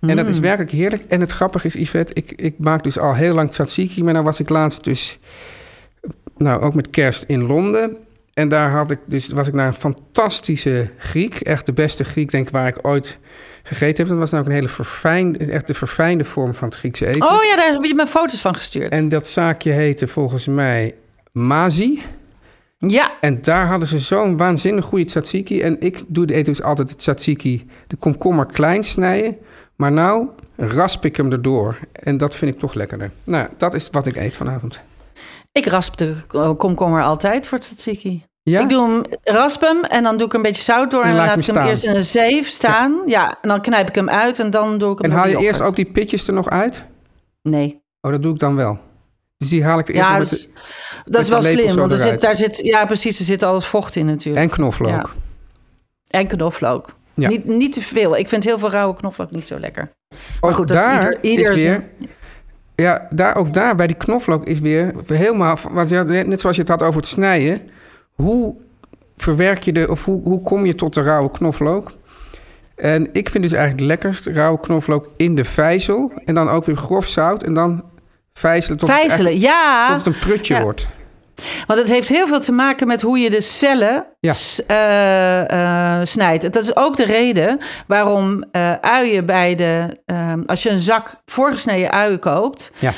En 0.00 0.16
dat 0.16 0.26
is 0.26 0.36
Mm. 0.36 0.42
werkelijk 0.42 0.70
heerlijk. 0.70 1.02
En 1.08 1.20
het 1.20 1.32
grappige 1.32 1.66
is, 1.66 1.74
Yvette, 1.74 2.12
ik, 2.14 2.32
ik 2.36 2.54
maak 2.58 2.84
dus 2.84 2.98
al 2.98 3.14
heel 3.14 3.34
lang 3.34 3.50
tzatziki... 3.50 4.02
maar 4.04 4.14
dan 4.14 4.24
was 4.24 4.40
ik 4.40 4.48
laatst 4.48 4.84
dus, 4.84 5.18
nou 6.36 6.62
ook 6.62 6.74
met 6.74 6.90
kerst 6.90 7.24
in 7.26 7.42
Londen... 7.46 7.96
En 8.34 8.48
daar 8.48 8.70
had 8.70 8.90
ik 8.90 8.98
dus, 9.06 9.28
was 9.28 9.48
ik 9.48 9.54
naar 9.54 9.66
een 9.66 9.74
fantastische 9.74 10.90
Griek. 10.98 11.34
Echt 11.34 11.66
de 11.66 11.72
beste 11.72 12.04
Griek, 12.04 12.30
denk 12.30 12.46
ik, 12.46 12.52
waar 12.52 12.66
ik 12.66 12.86
ooit 12.86 13.18
gegeten 13.74 13.96
heb. 13.96 14.08
Dat 14.08 14.18
was 14.18 14.30
nou 14.30 14.42
ook 14.42 14.48
een 14.48 14.54
hele 14.54 14.68
verfijnde, 14.68 15.38
echt 15.44 15.66
de 15.66 15.74
verfijnde 15.74 16.24
vorm 16.24 16.54
van 16.54 16.68
het 16.68 16.76
Griekse 16.76 17.06
eten. 17.06 17.22
Oh 17.22 17.44
ja, 17.44 17.56
daar 17.56 17.72
heb 17.72 17.84
je 17.84 17.94
me 17.94 18.06
foto's 18.06 18.40
van 18.40 18.54
gestuurd. 18.54 18.92
En 18.92 19.08
dat 19.08 19.26
zaakje 19.28 19.70
heette 19.70 20.08
volgens 20.08 20.46
mij 20.46 20.94
Mazi. 21.32 22.02
Ja, 22.78 23.12
En 23.20 23.42
daar 23.42 23.66
hadden 23.66 23.88
ze 23.88 23.98
zo'n 23.98 24.36
waanzinnig 24.36 24.84
goede 24.84 25.04
tzatziki. 25.04 25.62
En 25.62 25.76
ik 25.80 26.02
doe 26.06 26.26
de 26.26 26.34
eten 26.34 26.52
dus 26.52 26.62
altijd 26.62 26.88
de 26.88 26.96
tzatziki, 26.96 27.66
de 27.86 27.96
komkommer 27.96 28.46
klein 28.46 28.84
snijden. 28.84 29.36
Maar 29.76 29.92
nou 29.92 30.28
rasp 30.56 31.04
ik 31.04 31.16
hem 31.16 31.32
erdoor. 31.32 31.78
En 31.92 32.16
dat 32.16 32.36
vind 32.36 32.54
ik 32.54 32.58
toch 32.58 32.74
lekkerder. 32.74 33.10
Nou, 33.24 33.48
dat 33.56 33.74
is 33.74 33.88
wat 33.90 34.06
ik 34.06 34.16
eet 34.16 34.36
vanavond. 34.36 34.80
ik 35.52 35.66
rasp 35.66 35.96
de 35.96 36.14
komkommer 36.56 37.02
altijd 37.02 37.46
voor 37.46 37.58
het 37.58 37.66
tzatziki. 37.66 38.22
Ja? 38.42 38.60
Ik 38.60 38.68
doe 38.68 38.88
hem, 38.90 39.02
rasp 39.22 39.60
hem 39.60 39.84
en 39.84 40.02
dan 40.02 40.16
doe 40.16 40.26
ik 40.26 40.32
een 40.32 40.42
beetje 40.42 40.62
zout 40.62 40.90
door... 40.90 41.02
En 41.02 41.08
en 41.08 41.16
dan 41.16 41.26
laat 41.26 41.40
ik 41.40 41.46
hem 41.46 41.66
eerst 41.66 41.84
in 41.84 41.94
een 41.94 42.04
zeef 42.04 42.48
staan. 42.48 43.02
Ja. 43.06 43.36
en 43.42 43.48
dan 43.48 43.60
knijp 43.60 43.88
ik 43.88 43.94
hem 43.94 44.08
uit 44.10 44.38
en 44.38 44.50
dan 44.50 44.78
doe 44.78 44.92
ik 44.92 44.98
hem 44.98 45.10
en 45.10 45.16
haal 45.16 45.28
je 45.28 45.38
eerst 45.38 45.62
ook 45.62 45.76
die 45.76 45.84
pitjes 45.90 46.26
er 46.26 46.32
nog 46.32 46.50
uit? 46.50 46.84
Nee. 47.42 47.80
Oh, 48.00 48.10
dat 48.10 48.22
doe 48.22 48.32
ik 48.32 48.38
dan 48.38 48.56
wel. 48.56 48.78
Dus 49.36 49.48
die 49.48 49.64
haal 49.64 49.78
ik 49.78 49.88
er 49.88 49.94
eerst 49.94 50.06
Ja, 50.06 50.18
dat 50.18 50.22
met 50.30 50.32
is, 50.32 50.46
de- 50.46 51.10
dat 51.10 51.22
is 51.22 51.28
wel 51.28 51.42
slim, 51.42 51.76
want 51.76 51.92
er 51.92 51.98
zit, 51.98 52.20
daar 52.20 52.34
zit... 52.34 52.56
Ja, 52.56 52.86
precies, 52.86 53.18
er 53.18 53.24
zit 53.24 53.42
altijd 53.42 53.64
vocht 53.64 53.96
in 53.96 54.06
natuurlijk. 54.06 54.44
En 54.44 54.50
knoflook. 54.50 54.88
Ja. 54.90 55.06
En 56.08 56.26
knoflook. 56.26 56.88
Ja. 57.14 57.28
Niet, 57.28 57.44
niet 57.44 57.72
te 57.72 57.80
veel. 57.82 58.16
Ik 58.16 58.28
vind 58.28 58.44
heel 58.44 58.58
veel 58.58 58.70
rauwe 58.70 58.94
knoflook 58.96 59.30
niet 59.30 59.46
zo 59.46 59.58
lekker. 59.58 59.90
Ook 60.40 60.54
goed, 60.54 60.68
dat 60.68 60.76
is 60.76 60.82
daar 60.84 61.02
ieder- 61.02 61.20
ieder 61.22 61.52
is 61.52 61.62
weer... 61.62 61.88
ja, 62.74 63.06
daar, 63.10 63.36
ook 63.36 63.54
daar 63.54 63.74
bij 63.76 63.86
die 63.86 63.96
knoflook 63.96 64.44
is 64.46 64.58
weer 64.60 64.94
helemaal... 65.06 65.58
Want 65.70 65.90
net 66.26 66.40
zoals 66.40 66.56
je 66.56 66.62
het 66.62 66.70
had 66.70 66.82
over 66.82 67.00
het 67.00 67.08
snijden. 67.08 67.70
Hoe 68.20 68.54
verwerk 69.16 69.62
je 69.62 69.72
de... 69.72 69.86
Of 69.90 70.04
hoe, 70.04 70.22
hoe 70.22 70.40
kom 70.42 70.66
je 70.66 70.74
tot 70.74 70.94
de 70.94 71.02
rauwe 71.02 71.30
knoflook? 71.30 71.92
En 72.76 73.08
ik 73.12 73.28
vind 73.28 73.42
dus 73.42 73.52
eigenlijk 73.52 73.80
het 73.80 73.88
lekkerst 73.88 74.26
rauwe 74.26 74.60
knoflook 74.60 75.08
in 75.16 75.34
de 75.34 75.44
vijzel. 75.44 76.12
En 76.24 76.34
dan 76.34 76.48
ook 76.48 76.64
weer 76.64 76.76
grof 76.76 77.06
zout. 77.06 77.42
En 77.42 77.54
dan 77.54 77.84
vijzelen 78.32 78.78
tot, 78.78 78.88
het, 78.88 78.98
Vijzelen, 78.98 79.26
eigenlijk- 79.26 79.54
ja. 79.54 79.86
tot 79.88 80.04
het 80.04 80.14
een 80.14 80.20
prutje 80.20 80.54
Ja. 80.54 80.62
wordt. 80.62 80.88
Want 81.66 81.78
het 81.78 81.88
heeft 81.88 82.08
heel 82.08 82.26
veel 82.26 82.40
te 82.40 82.52
maken 82.52 82.86
met 82.86 83.00
hoe 83.00 83.18
je 83.18 83.30
de 83.30 83.40
cellen 83.40 84.06
Ja. 84.20 84.34
eh, 84.66 85.50
eh, 86.00 86.06
snijdt. 86.06 86.52
Dat 86.52 86.62
is 86.62 86.76
ook 86.76 86.96
de 86.96 87.04
reden 87.04 87.58
waarom 87.86 88.44
eh, 88.52 88.72
uien 88.80 89.26
bij 89.26 89.54
de... 89.54 90.00
eh, 90.06 90.32
als 90.46 90.62
je 90.62 90.70
een 90.70 90.80
zak 90.80 91.20
voorgesneden 91.26 91.90
uien 91.90 92.18
koopt... 92.18 92.72
Ja. 92.78 92.92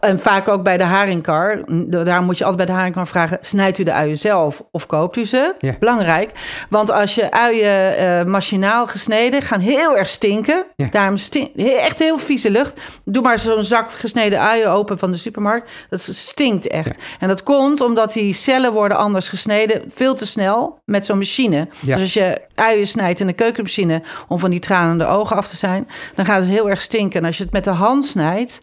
en 0.00 0.18
vaak 0.18 0.48
ook 0.48 0.62
bij 0.62 0.76
de 0.76 0.84
haringkar... 0.84 1.60
daar 1.86 2.22
moet 2.22 2.38
je 2.38 2.44
altijd 2.44 2.56
bij 2.66 2.74
de 2.74 2.80
haringkar 2.80 3.06
vragen... 3.06 3.38
snijdt 3.40 3.78
u 3.78 3.82
de 3.82 3.92
uien 3.92 4.18
zelf 4.18 4.62
of 4.70 4.86
koopt 4.86 5.16
u 5.16 5.24
ze? 5.26 5.54
Ja. 5.58 5.74
Belangrijk. 5.78 6.30
Want 6.68 6.90
als 6.90 7.14
je 7.14 7.30
uien 7.30 8.30
machinaal 8.30 8.86
gesneden... 8.86 9.42
gaan 9.42 9.60
heel 9.60 9.96
erg 9.96 10.08
stinken. 10.08 10.64
Daarom 10.90 11.16
stin- 11.16 11.50
echt 11.56 11.98
heel 11.98 12.18
vieze 12.18 12.50
lucht. 12.50 12.80
Doe 13.04 13.22
maar 13.22 13.38
zo'n 13.38 13.64
zak 13.64 13.90
gesneden 13.92 14.40
uien 14.40 14.70
open 14.70 14.98
van 14.98 15.12
de 15.12 15.18
supermarkt. 15.18 15.70
Dat 15.90 16.00
stinkt 16.00 16.66
echt. 16.68 16.98
En 17.18 17.28
dat 17.28 17.42
komt 17.42 17.69
omdat 17.78 18.12
die 18.12 18.32
cellen 18.32 18.72
worden 18.72 18.96
anders 18.96 19.28
gesneden. 19.28 19.82
Veel 19.88 20.14
te 20.14 20.26
snel 20.26 20.78
met 20.84 21.06
zo'n 21.06 21.18
machine. 21.18 21.68
Ja. 21.80 21.94
Dus 21.94 22.02
als 22.02 22.12
je 22.12 22.40
uien 22.54 22.86
snijdt 22.86 23.20
in 23.20 23.26
de 23.26 23.32
keukenmachine... 23.32 24.02
om 24.28 24.38
van 24.38 24.50
die 24.50 24.60
tranende 24.60 25.06
ogen 25.06 25.36
af 25.36 25.48
te 25.48 25.56
zijn... 25.56 25.88
dan 26.14 26.24
gaat 26.24 26.40
het 26.40 26.50
heel 26.50 26.70
erg 26.70 26.80
stinken. 26.80 27.20
En 27.20 27.26
als 27.26 27.36
je 27.36 27.42
het 27.42 27.52
met 27.52 27.64
de 27.64 27.70
hand 27.70 28.04
snijdt... 28.04 28.60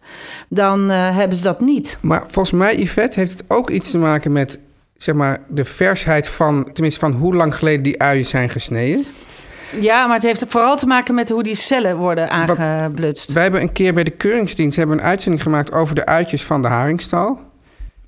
dan 0.48 0.90
eh, 0.90 1.16
hebben 1.16 1.36
ze 1.36 1.42
dat 1.42 1.60
niet. 1.60 1.98
Maar 2.00 2.22
volgens 2.26 2.50
mij, 2.50 2.76
Yvette, 2.76 3.20
heeft 3.20 3.32
het 3.32 3.44
ook 3.48 3.70
iets 3.70 3.90
te 3.90 3.98
maken 3.98 4.32
met... 4.32 4.58
zeg 4.96 5.14
maar, 5.14 5.40
de 5.48 5.64
versheid 5.64 6.28
van... 6.28 6.70
tenminste 6.72 7.00
van 7.00 7.12
hoe 7.12 7.34
lang 7.34 7.54
geleden 7.54 7.82
die 7.82 8.02
uien 8.02 8.26
zijn 8.26 8.48
gesneden. 8.48 9.06
Ja, 9.80 10.06
maar 10.06 10.14
het 10.14 10.24
heeft 10.24 10.44
vooral 10.48 10.76
te 10.76 10.86
maken 10.86 11.14
met 11.14 11.28
hoe 11.28 11.42
die 11.42 11.54
cellen 11.54 11.96
worden 11.96 12.30
aangeblutst. 12.30 13.32
Wij 13.32 13.42
hebben 13.42 13.60
een 13.60 13.72
keer 13.72 13.94
bij 13.94 14.04
de 14.04 14.10
Keuringsdienst... 14.10 14.76
hebben 14.76 14.96
we 14.96 15.02
een 15.02 15.08
uitzending 15.08 15.42
gemaakt 15.42 15.72
over 15.72 15.94
de 15.94 16.06
uitjes 16.06 16.44
van 16.44 16.62
de 16.62 16.68
haringstal... 16.68 17.40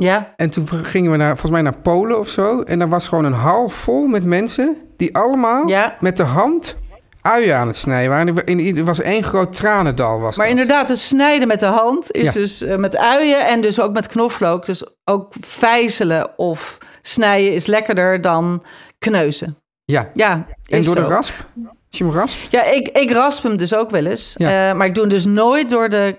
Ja, 0.00 0.32
En 0.36 0.50
toen 0.50 0.68
gingen 0.68 1.10
we 1.10 1.16
naar, 1.16 1.28
volgens 1.30 1.50
mij 1.52 1.62
naar 1.62 1.76
Polen 1.78 2.18
of 2.18 2.28
zo. 2.28 2.62
En 2.62 2.78
daar 2.78 2.88
was 2.88 3.08
gewoon 3.08 3.24
een 3.24 3.32
hal 3.32 3.68
vol 3.68 4.06
met 4.06 4.24
mensen... 4.24 4.76
die 4.96 5.16
allemaal 5.16 5.68
Ja. 5.68 5.96
met 6.00 6.16
de 6.16 6.22
hand 6.22 6.76
uien 7.22 7.56
aan 7.56 7.66
het 7.66 7.76
snijden 7.76 8.10
waren. 8.10 8.76
Er 8.76 8.84
was 8.84 9.00
één 9.00 9.22
groot 9.24 9.54
tranendal. 9.54 10.20
Was 10.20 10.36
maar 10.36 10.46
dat. 10.46 10.56
inderdaad, 10.58 10.88
het 10.88 10.98
snijden 10.98 11.48
met 11.48 11.60
de 11.60 11.66
hand 11.66 12.10
is 12.12 12.22
Ja. 12.22 12.40
dus 12.40 12.62
eh, 12.62 12.76
met 12.76 12.96
uien 12.96 13.46
en 13.46 13.60
dus 13.60 13.80
ook 13.80 13.92
met 13.92 14.06
knoflook. 14.06 14.64
Dus 14.66 14.84
ook 15.04 15.32
vijzelen 15.40 16.38
of 16.38 16.78
snijden 17.02 17.52
is 17.52 17.66
lekkerder 17.66 18.20
dan 18.20 18.62
kneuzen. 18.98 19.56
Ja, 19.84 20.10
Ja, 20.14 20.46
en 20.68 20.78
is 20.78 20.86
door 20.86 20.94
de 20.94 21.00
rasp? 21.00 21.34
Als 21.66 21.98
je 21.98 22.04
hem 22.04 22.12
raspt? 22.14 22.50
Ja, 22.52 22.62
ik, 22.64 22.88
ik 22.88 23.10
rasp 23.10 23.42
hem 23.42 23.56
dus 23.56 23.74
ook 23.74 23.90
wel 23.90 24.06
eens. 24.06 24.34
Ja. 24.36 24.68
Eh, 24.70 24.76
maar 24.76 24.86
ik 24.86 24.94
doe 24.94 25.04
hem 25.04 25.12
dus 25.12 25.24
nooit 25.24 25.70
door 25.70 25.88
de 25.88 26.16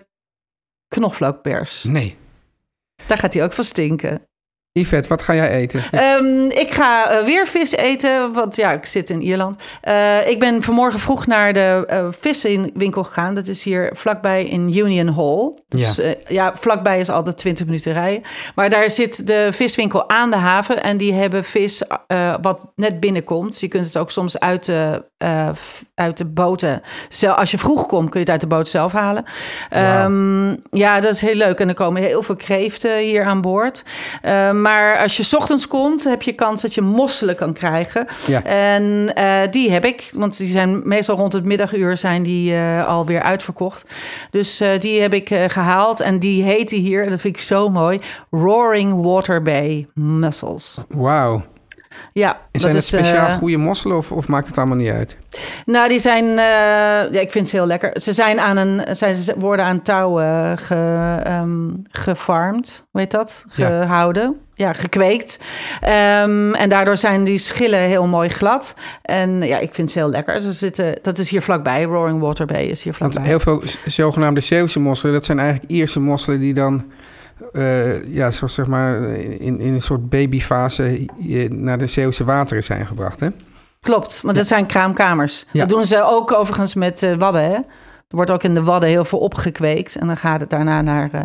knoflookpers. 0.88 1.84
Nee. 1.84 2.18
Daar 3.08 3.18
gaat 3.18 3.34
hij 3.34 3.44
ook 3.44 3.54
van 3.54 3.64
stinken. 3.64 4.31
Yvette, 4.74 5.10
wat 5.10 5.22
ga 5.22 5.36
jij 5.36 5.50
eten? 5.50 5.84
Ehm, 5.92 6.50
ik 6.50 6.72
ga 6.72 7.10
eh, 7.10 7.26
weer 7.26 7.48
vis 7.48 7.72
eten, 7.72 8.34
want 8.34 8.56
ja, 8.56 8.72
ik 8.72 8.86
zit 8.86 9.10
in 9.10 9.22
Ierland. 9.22 9.64
Eh, 9.82 10.28
ik 10.28 10.40
ben 10.40 10.64
vanmorgen 10.64 11.00
vroeg 11.00 11.28
naar 11.28 11.54
de 11.54 11.84
eh, 11.88 12.08
viswinkel 12.20 13.04
gegaan. 13.04 13.36
Dat 13.36 13.48
is 13.48 13.64
hier 13.64 13.90
vlakbij 13.94 14.46
in 14.46 14.78
Union 14.78 15.08
Hall. 15.08 15.54
Dus 15.68 15.96
Ja. 15.96 16.14
ja, 16.28 16.54
vlakbij 16.60 17.00
is 17.00 17.10
altijd 17.10 17.38
20 17.38 17.66
minuten 17.66 17.94
rijden. 17.94 18.24
Maar 18.56 18.70
daar 18.70 18.90
zit 18.90 19.28
de 19.28 19.50
viswinkel 19.52 20.10
aan 20.10 20.30
de 20.30 20.38
haven. 20.38 20.84
En 20.84 20.98
die 20.98 21.14
hebben 21.14 21.44
vis 21.44 21.84
wat 22.42 22.60
net 22.76 23.00
binnenkomt. 23.00 23.60
Je 23.60 23.68
kunt 23.68 23.86
het 23.86 23.98
ook 23.98 24.12
soms 24.12 24.40
uit 24.40 24.66
de, 24.66 25.04
uit 25.96 26.18
de 26.18 26.26
boten... 26.26 26.82
Zelf, 27.10 27.38
als 27.38 27.52
je 27.52 27.58
vroeg 27.58 27.88
komt, 27.88 28.10
kun 28.10 28.20
je 28.20 28.26
het 28.26 28.30
uit 28.30 28.42
de 28.42 28.48
boot 28.48 28.68
zelf 28.68 28.92
halen. 28.92 29.24
Wauw. 29.70 29.84
Ehm, 29.84 30.56
ja, 30.72 31.00
dat 31.00 31.14
is 31.14 31.22
heel 31.22 31.36
leuk. 31.36 31.60
En 31.60 31.68
er 31.68 31.74
komen 31.74 32.02
heel 32.02 32.24
veel 32.24 32.36
kreeften 32.36 32.98
hier 32.98 33.24
aan 33.24 33.42
boord. 33.42 33.84
Eh, 34.22 34.61
maar 34.62 34.98
als 34.98 35.18
je 35.18 35.24
's 35.24 35.34
ochtends 35.34 35.68
komt, 35.68 36.04
heb 36.04 36.22
je 36.22 36.34
kans 36.34 36.62
dat 36.62 36.74
je 36.74 36.82
mosselen 36.82 37.36
kan 37.36 37.54
krijgen. 37.54 38.08
Ja. 38.28 38.44
En 38.44 39.14
eh, 39.14 39.52
die 39.52 39.72
heb 39.72 39.86
ik, 39.86 40.10
want 40.14 40.38
die 40.38 40.48
zijn 40.48 40.82
meestal 40.88 41.16
rond 41.16 41.34
het 41.34 41.44
middaguur 41.44 41.98
zijn 41.98 42.24
die 42.24 42.54
eh, 42.54 42.88
alweer 42.88 43.22
uitverkocht. 43.22 43.86
Dus 44.30 44.60
eh, 44.60 44.80
die 44.80 45.02
heb 45.02 45.14
ik 45.14 45.30
eh, 45.30 45.50
gehaald 45.50 46.00
en 46.00 46.20
die 46.20 46.44
heten 46.44 46.78
hier, 46.78 47.10
dat 47.10 47.22
vind 47.22 47.36
ik 47.36 47.42
zo 47.42 47.70
mooi, 47.70 48.00
Roaring 48.30 49.04
Water 49.04 49.42
Bay 49.42 49.88
Mussels. 49.94 50.78
Wauw. 50.88 51.44
Ja, 52.14 52.34
En 52.34 52.38
dat 52.52 52.62
zijn 52.62 52.74
het 52.74 52.84
is 52.84 52.90
speciaal 52.90 53.38
goede 53.38 53.58
mosselen 53.58 53.98
of, 53.98 54.12
of 54.12 54.28
maakt 54.28 54.48
het 54.48 54.58
allemaal 54.58 54.78
niet 54.78 54.92
uit? 54.92 55.18
nou, 55.66 55.90
die 55.90 56.00
zijn, 56.00 56.26
ja, 57.12 57.20
ik 57.20 57.32
vind 57.32 57.48
ze 57.48 57.56
heel 57.56 57.66
lekker. 57.66 58.02
Ze 58.02 58.14
zijn 58.14 58.40
aan 58.40 58.58
een, 58.58 58.96
ze 58.96 59.34
worden 59.38 59.66
aan 59.66 59.82
touw 59.82 60.20
eh, 60.20 60.52
ge, 60.56 61.18
ehm, 61.24 61.70
gefarmd, 61.90 62.86
hoe 62.92 63.02
heet 63.02 63.12
dat? 63.12 63.46
Gehouden. 63.48 64.24
Ja, 64.24 64.51
gekweekt. 64.74 65.40
Ehm, 65.82 66.54
en 66.54 66.70
daardoor 66.70 66.98
zijn 66.98 67.24
die 67.24 67.38
schillen 67.38 67.80
heel 67.80 68.08
mooi 68.08 68.30
glad. 68.30 68.74
En 69.02 69.42
ja, 69.42 69.58
ik 69.58 69.74
vind 69.74 69.92
ze 69.92 69.98
heel 69.98 70.10
lekker. 70.10 70.42
Ze 70.42 70.54
zitten, 70.54 71.00
dat 71.02 71.18
is 71.18 71.30
hier 71.30 71.42
vlakbij. 71.42 71.84
Roaring 71.84 72.20
Water 72.20 72.46
Bay 72.46 72.64
is 72.64 72.84
hier 72.84 72.96
Want 73.00 73.14
vlakbij. 73.14 73.32
heel 73.32 73.40
veel 73.40 73.64
zogenaamde 73.86 74.40
Zeeuwse 74.40 74.80
mosselen... 74.80 75.14
dat 75.14 75.26
zijn 75.26 75.40
eigenlijk 75.40 75.72
Ierse 75.72 76.00
mosselen 76.00 76.40
die 76.40 76.54
dan... 76.54 76.84
eh, 77.54 78.06
ja, 78.14 78.32
zoals 78.32 78.54
zeg 78.54 78.68
maar 78.68 79.04
in, 79.20 79.60
in 79.60 79.74
een 79.74 79.82
soort 79.82 80.10
babyfase 80.10 81.06
naar 81.50 81.78
de 81.78 81.88
Zeeuwse 81.88 82.24
wateren 82.24 82.64
zijn 82.64 82.86
gebracht, 82.88 83.20
hè? 83.20 83.28
Klopt, 83.82 84.22
want 84.22 84.36
dat 84.36 84.48
zijn 84.48 84.66
kraamkamers. 84.66 85.46
Ja. 85.52 85.60
Dat 85.60 85.70
doen 85.70 85.86
ze 85.86 86.04
ook 86.04 86.32
overigens 86.34 86.74
met 86.74 87.04
eh, 87.04 87.14
wadden, 87.18 87.44
hè? 87.44 87.58
Er 88.12 88.18
wordt 88.18 88.32
ook 88.32 88.44
in 88.44 88.54
de 88.54 88.64
wadden 88.64 88.90
heel 88.90 89.06
veel 89.06 89.20
opgekweekt. 89.20 89.96
En 89.96 90.08
dan 90.08 90.18
gaat 90.18 90.40
het 90.40 90.50
daarna 90.50 90.82
naar 90.82 91.10
eh, 91.12 91.22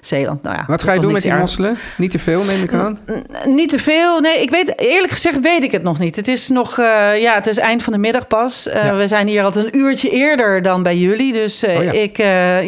Zeeland. 0.00 0.42
Nou 0.42 0.56
ja, 0.56 0.64
Wat 0.66 0.82
ga 0.82 0.92
je 0.92 1.00
doen 1.00 1.12
met 1.12 1.22
die 1.22 1.32
mosselen? 1.34 1.76
Niet 1.96 2.10
te 2.10 2.18
veel, 2.18 2.44
neem 2.44 2.62
ik 2.62 2.72
aan. 2.72 2.98
Niet 3.46 3.68
te 3.68 3.78
veel. 3.78 4.20
Nee, 4.20 4.42
ik 4.42 4.50
weet 4.50 4.78
eerlijk 4.80 5.12
gezegd 5.12 5.40
weet 5.40 5.64
ik 5.64 5.72
het 5.72 5.82
nog 5.82 5.98
niet. 5.98 6.16
Het 6.16 6.28
is 6.28 6.48
nog, 6.48 6.78
eh, 6.78 7.20
ja, 7.20 7.34
het 7.34 7.46
is 7.46 7.58
eind 7.58 7.82
van 7.82 7.92
de 7.92 7.98
middag 7.98 8.26
pas. 8.26 8.68
Eh, 8.68 8.84
Ja. 8.84 8.94
We 8.96 9.08
zijn 9.08 9.26
hier 9.26 9.42
altijd 9.44 9.64
een 9.64 9.78
uurtje 9.78 10.10
eerder 10.10 10.62
dan 10.62 10.82
bij 10.82 10.96
jullie. 10.96 11.32
Dus 11.32 11.64
Oh 11.64 11.82
ja. 11.84 11.92
ik, 11.92 12.16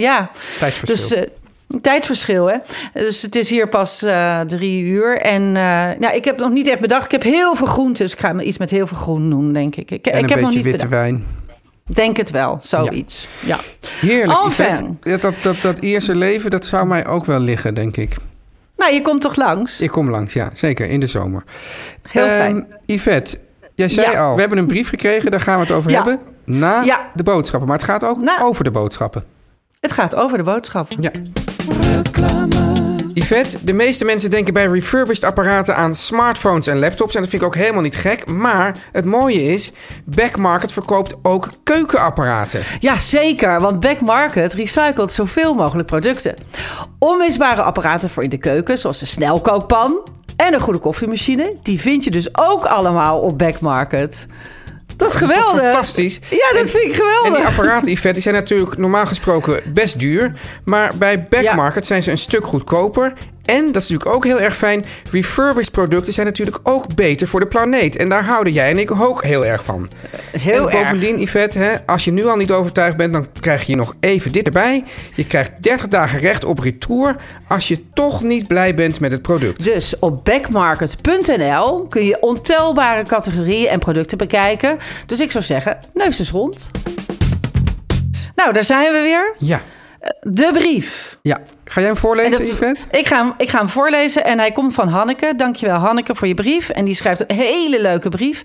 ja. 0.00 0.30
Tijdsverschil. 0.58 1.18
Dus 1.18 1.26
tijdverschil, 1.80 2.46
hè? 2.46 2.56
Dus 2.92 3.22
het 3.22 3.34
is 3.36 3.50
hier 3.50 3.68
pas 3.68 4.04
drie 4.46 4.82
uur. 4.84 5.20
En 5.20 5.52
nou, 5.98 6.10
ik 6.14 6.24
heb 6.24 6.38
nog 6.38 6.50
niet 6.50 6.66
echt 6.68 6.80
bedacht. 6.80 7.04
Ik 7.04 7.10
heb 7.12 7.22
heel 7.22 7.54
veel 7.54 7.66
groenten, 7.66 8.04
dus 8.04 8.12
ik 8.12 8.20
ga 8.20 8.40
iets 8.40 8.58
met 8.58 8.70
heel 8.70 8.86
veel 8.86 8.96
groen 8.96 9.30
doen, 9.30 9.52
denk 9.52 9.76
ik. 9.76 9.90
Ik, 9.90 10.06
en 10.06 10.16
een 10.16 10.22
ik 10.22 10.28
heb 10.28 10.40
nog 10.40 10.48
beetje 10.48 10.62
niet 10.64 10.70
witte 10.72 10.86
bedacht. 10.86 11.02
wijn. 11.02 11.24
Denk 11.88 12.16
het 12.16 12.30
wel, 12.30 12.58
zoiets. 12.60 13.28
Ja. 13.40 13.58
Heerlijk, 14.00 14.38
Enfin. 14.44 14.64
Yvette. 14.66 14.94
Dat, 15.10 15.20
dat, 15.20 15.34
dat, 15.42 15.60
dat 15.62 15.78
Ierse 15.78 16.14
leven, 16.14 16.50
dat 16.50 16.66
zou 16.66 16.86
mij 16.86 17.06
ook 17.06 17.24
wel 17.24 17.40
liggen, 17.40 17.74
denk 17.74 17.96
ik. 17.96 18.14
Nou, 18.76 18.92
je 18.92 19.02
komt 19.02 19.20
toch 19.20 19.36
langs? 19.36 19.80
Ik 19.80 19.90
kom 19.90 20.10
langs, 20.10 20.32
ja, 20.32 20.50
zeker, 20.54 20.88
in 20.88 21.00
de 21.00 21.06
zomer. 21.06 21.42
Heel 22.10 22.24
Ehm, 22.26 22.36
fijn. 22.36 22.66
Yvette, 22.86 23.38
jij 23.74 23.88
zei 23.88 24.10
Ja. 24.10 24.24
al, 24.26 24.34
we 24.34 24.40
hebben 24.40 24.58
een 24.58 24.66
brief 24.66 24.88
gekregen, 24.88 25.30
daar 25.30 25.40
gaan 25.40 25.54
we 25.60 25.64
het 25.66 25.74
over 25.74 25.90
Ja. 25.90 25.96
hebben. 25.96 26.18
Na 26.44 26.82
Ja. 26.82 27.10
de 27.14 27.22
boodschappen, 27.22 27.68
maar 27.68 27.76
het 27.78 27.86
gaat 27.86 28.04
ook 28.04 28.20
Na- 28.20 28.42
over 28.42 28.64
de 28.64 28.70
boodschappen. 28.70 29.24
Het 29.80 29.92
gaat 29.92 30.14
over 30.14 30.36
de 30.38 30.44
boodschap. 30.44 30.86
Ja. 31.00 31.10
Yvette, 33.18 33.58
de 33.64 33.72
meeste 33.72 34.04
mensen 34.04 34.30
denken 34.30 34.54
bij 34.54 34.66
refurbished 34.66 35.24
apparaten 35.24 35.76
aan 35.76 35.94
smartphones 35.94 36.66
en 36.66 36.78
laptops. 36.78 37.14
En 37.14 37.20
dat 37.20 37.30
vind 37.30 37.42
ik 37.42 37.48
ook 37.48 37.54
helemaal 37.54 37.82
niet 37.82 37.96
gek. 37.96 38.26
Maar 38.26 38.76
het 38.92 39.04
mooie 39.04 39.42
is, 39.42 39.72
Backmarket 40.04 40.72
verkoopt 40.72 41.14
ook 41.22 41.50
keukenapparaten. 41.62 42.62
Ja, 42.80 42.98
zeker, 42.98 43.60
want 43.60 43.80
Back 43.80 44.00
Market 44.00 44.52
recycelt 44.52 45.12
zoveel 45.12 45.54
mogelijk 45.54 45.88
producten. 45.88 46.36
Onmisbare 46.98 47.62
apparaten 47.62 48.10
voor 48.10 48.22
in 48.22 48.30
de 48.30 48.38
keuken, 48.38 48.78
zoals 48.78 48.98
de 48.98 49.06
snelkookpan 49.06 49.98
en 50.36 50.54
een 50.54 50.60
goede 50.60 50.78
koffiemachine, 50.78 51.56
die 51.62 51.80
vind 51.80 52.04
je 52.04 52.10
dus 52.10 52.38
ook 52.38 52.64
allemaal 52.64 53.20
op 53.20 53.38
Back 53.38 53.60
Market. 53.60 54.26
Dat 54.98 55.14
is 55.14 55.20
Dat 55.20 55.22
is 55.22 55.28
toch 55.28 55.36
geweldig. 55.44 55.62
fantastisch? 55.62 56.18
Ja, 56.30 56.36
dat 56.52 56.60
En- 56.60 56.68
vind 56.68 56.82
ik 56.84 56.88
En 56.90 56.94
geweldig. 56.94 57.36
die 57.36 57.46
apparaten, 57.46 57.90
Yvette, 57.92 58.12
die 58.12 58.22
zijn 58.22 58.34
natuurlijk 58.34 58.76
normaal 58.76 59.06
gesproken 59.06 59.60
best 59.72 59.98
duur. 60.00 60.32
Maar 60.64 60.92
bij 60.98 61.26
Backmarket 61.28 61.86
zijn 61.86 62.02
ze 62.02 62.10
een 62.10 62.18
stuk 62.18 62.44
goedkoper. 62.46 63.12
En, 63.48 63.72
dat 63.72 63.82
is 63.82 63.88
natuurlijk 63.88 64.16
ook 64.16 64.24
heel 64.24 64.40
erg 64.40 64.56
fijn, 64.56 64.84
refurbished 65.10 65.72
producten 65.72 66.12
zijn 66.12 66.26
natuurlijk 66.26 66.58
ook 66.62 66.94
beter 66.94 67.28
voor 67.28 67.40
de 67.40 67.46
planeet. 67.46 67.96
En 67.96 68.08
daar 68.08 68.24
houden 68.24 68.52
jij 68.52 68.70
en 68.70 68.78
ik 68.78 68.90
ook 68.90 69.24
heel 69.24 69.46
erg 69.46 69.64
van. 69.64 69.88
Heel 70.32 70.70
en 70.70 70.76
erg. 70.76 70.82
bovendien, 70.82 71.20
Yvette, 71.20 71.58
hè, 71.58 71.86
als 71.86 72.04
je 72.04 72.12
nu 72.12 72.26
al 72.26 72.36
niet 72.36 72.52
overtuigd 72.52 72.96
bent, 72.96 73.12
dan 73.12 73.26
krijg 73.40 73.66
je 73.66 73.76
nog 73.76 73.94
even 74.00 74.32
dit 74.32 74.46
erbij. 74.46 74.84
Je 75.14 75.24
krijgt 75.24 75.52
30 75.60 75.88
dagen 75.88 76.18
recht 76.18 76.44
op 76.44 76.58
retour 76.58 77.16
als 77.48 77.68
je 77.68 77.88
toch 77.92 78.22
niet 78.22 78.46
blij 78.46 78.74
bent 78.74 79.00
met 79.00 79.12
het 79.12 79.22
product. 79.22 79.64
Dus 79.64 79.98
op 79.98 80.24
backmarket.nl 80.24 81.86
kun 81.86 82.04
je 82.04 82.20
ontelbare 82.20 83.02
categorieën 83.02 83.68
en 83.68 83.78
producten 83.78 84.18
bekijken. 84.18 84.78
Dus 85.06 85.20
ik 85.20 85.30
zou 85.30 85.44
zeggen, 85.44 85.78
neus 85.94 86.18
eens 86.18 86.30
rond. 86.30 86.70
Nou, 88.34 88.52
daar 88.52 88.64
zijn 88.64 88.92
we 88.92 89.00
weer. 89.00 89.34
Ja, 89.38 89.60
de 90.20 90.48
brief. 90.52 91.18
Ja, 91.22 91.38
ga 91.64 91.80
jij 91.80 91.88
hem 91.90 91.98
voorlezen, 91.98 92.32
En 92.32 92.38
dat- 92.38 92.48
Yvette? 92.48 92.82
Ik 92.90 93.06
ga, 93.06 93.16
hem, 93.16 93.34
ik 93.36 93.48
ga 93.48 93.58
hem 93.58 93.68
voorlezen 93.68 94.24
en 94.24 94.38
hij 94.38 94.52
komt 94.52 94.74
van 94.74 94.88
Hanneke. 94.88 95.32
Dankjewel 95.36 95.76
Hanneke 95.76 96.14
voor 96.14 96.26
je 96.28 96.34
brief. 96.34 96.68
En 96.68 96.84
die 96.84 96.94
schrijft 96.94 97.20
een 97.30 97.36
hele 97.36 97.80
leuke 97.80 98.08
brief. 98.08 98.44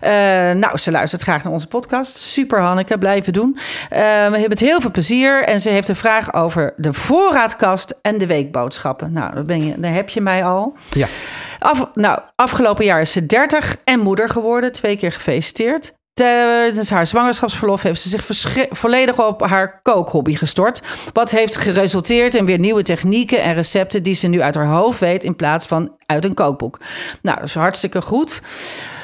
Eh, 0.00 0.10
nou, 0.50 0.78
ze 0.78 0.90
luistert 0.90 1.22
graag 1.22 1.42
naar 1.44 1.52
onze 1.52 1.66
podcast. 1.66 2.16
Super 2.16 2.60
Hanneke, 2.60 2.98
blijven 2.98 3.32
doen. 3.32 3.58
Eh, 3.88 3.98
we 4.00 4.04
hebben 4.06 4.50
het 4.50 4.60
heel 4.60 4.80
veel 4.80 4.90
plezier. 4.90 5.44
En 5.44 5.60
ze 5.60 5.70
heeft 5.70 5.88
een 5.88 5.96
vraag 5.96 6.34
over 6.34 6.72
de 6.76 6.92
voorraadkast 6.92 7.98
en 8.02 8.18
de 8.18 8.26
weekboodschappen. 8.26 9.12
Nou, 9.12 9.34
daar, 9.34 9.44
ben 9.44 9.64
je, 9.66 9.80
daar 9.80 9.92
heb 9.92 10.08
je 10.08 10.20
mij 10.20 10.44
al. 10.44 10.76
Ja. 10.90 11.06
Af, 11.58 11.84
nou, 11.94 12.18
afgelopen 12.36 12.84
jaar 12.84 13.00
is 13.00 13.12
ze 13.12 13.26
30 13.26 13.76
en 13.84 14.00
moeder 14.00 14.28
geworden. 14.28 14.72
Twee 14.72 14.96
keer 14.96 15.12
gefeliciteerd. 15.12 15.92
Tijdens 16.20 16.90
haar 16.90 17.06
zwangerschapsverlof 17.06 17.82
heeft 17.82 18.00
ze 18.00 18.08
zich 18.08 18.26
volledig 18.70 19.26
op 19.26 19.46
haar 19.46 19.80
kookhobby 19.82 20.34
gestort. 20.34 20.82
Wat 21.12 21.30
heeft 21.30 21.56
geresulteerd 21.56 22.34
in 22.34 22.46
weer 22.46 22.58
nieuwe 22.58 22.82
technieken 22.82 23.42
en 23.42 23.54
recepten 23.54 24.02
die 24.02 24.14
ze 24.14 24.26
nu 24.26 24.42
uit 24.42 24.54
haar 24.54 24.66
hoofd 24.66 25.00
weet 25.00 25.24
in 25.24 25.36
plaats 25.36 25.66
van 25.66 25.96
uit 26.06 26.24
een 26.24 26.34
kookboek. 26.34 26.80
Nou, 27.22 27.38
dat 27.38 27.48
is 27.48 27.54
hartstikke 27.54 28.02
goed. 28.02 28.42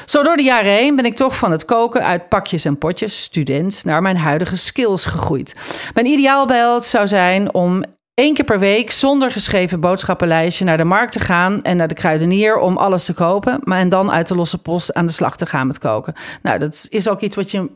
Zo 0.05 0.23
door 0.23 0.37
de 0.37 0.43
jaren 0.43 0.71
heen 0.71 0.95
ben 0.95 1.05
ik 1.05 1.15
toch 1.15 1.37
van 1.37 1.51
het 1.51 1.65
koken 1.65 2.05
uit 2.05 2.29
pakjes 2.29 2.65
en 2.65 2.77
potjes, 2.77 3.21
student, 3.21 3.81
naar 3.85 4.01
mijn 4.01 4.17
huidige 4.17 4.57
skills 4.57 5.05
gegroeid. 5.05 5.55
Mijn 5.93 6.05
ideaalbeeld 6.05 6.85
zou 6.85 7.07
zijn 7.07 7.53
om 7.53 7.83
één 8.17 8.33
keer 8.33 8.45
per 8.45 8.59
week 8.59 8.91
zonder 8.91 9.31
geschreven 9.31 9.79
boodschappenlijstje 9.79 10.65
naar 10.65 10.77
de 10.77 10.83
markt 10.83 11.11
te 11.11 11.19
gaan 11.19 11.61
en 11.61 11.77
naar 11.77 11.87
de 11.87 11.93
kruidenier 11.95 12.57
om 12.59 12.77
alles 12.77 13.05
te 13.05 13.13
kopen, 13.13 13.59
maar 13.63 13.79
en 13.79 13.89
dan 13.89 14.11
uit 14.11 14.27
de 14.27 14.35
losse 14.35 14.57
post 14.57 14.93
aan 14.93 15.05
de 15.05 15.11
slag 15.11 15.37
te 15.37 15.45
gaan 15.45 15.67
met 15.67 15.79
koken. 15.79 16.13
Nou, 16.41 16.59
dat 16.59 16.87
is 16.89 17.09
ook 17.09 17.21
iets 17.21 17.35
wat 17.35 17.51
je 17.51 17.69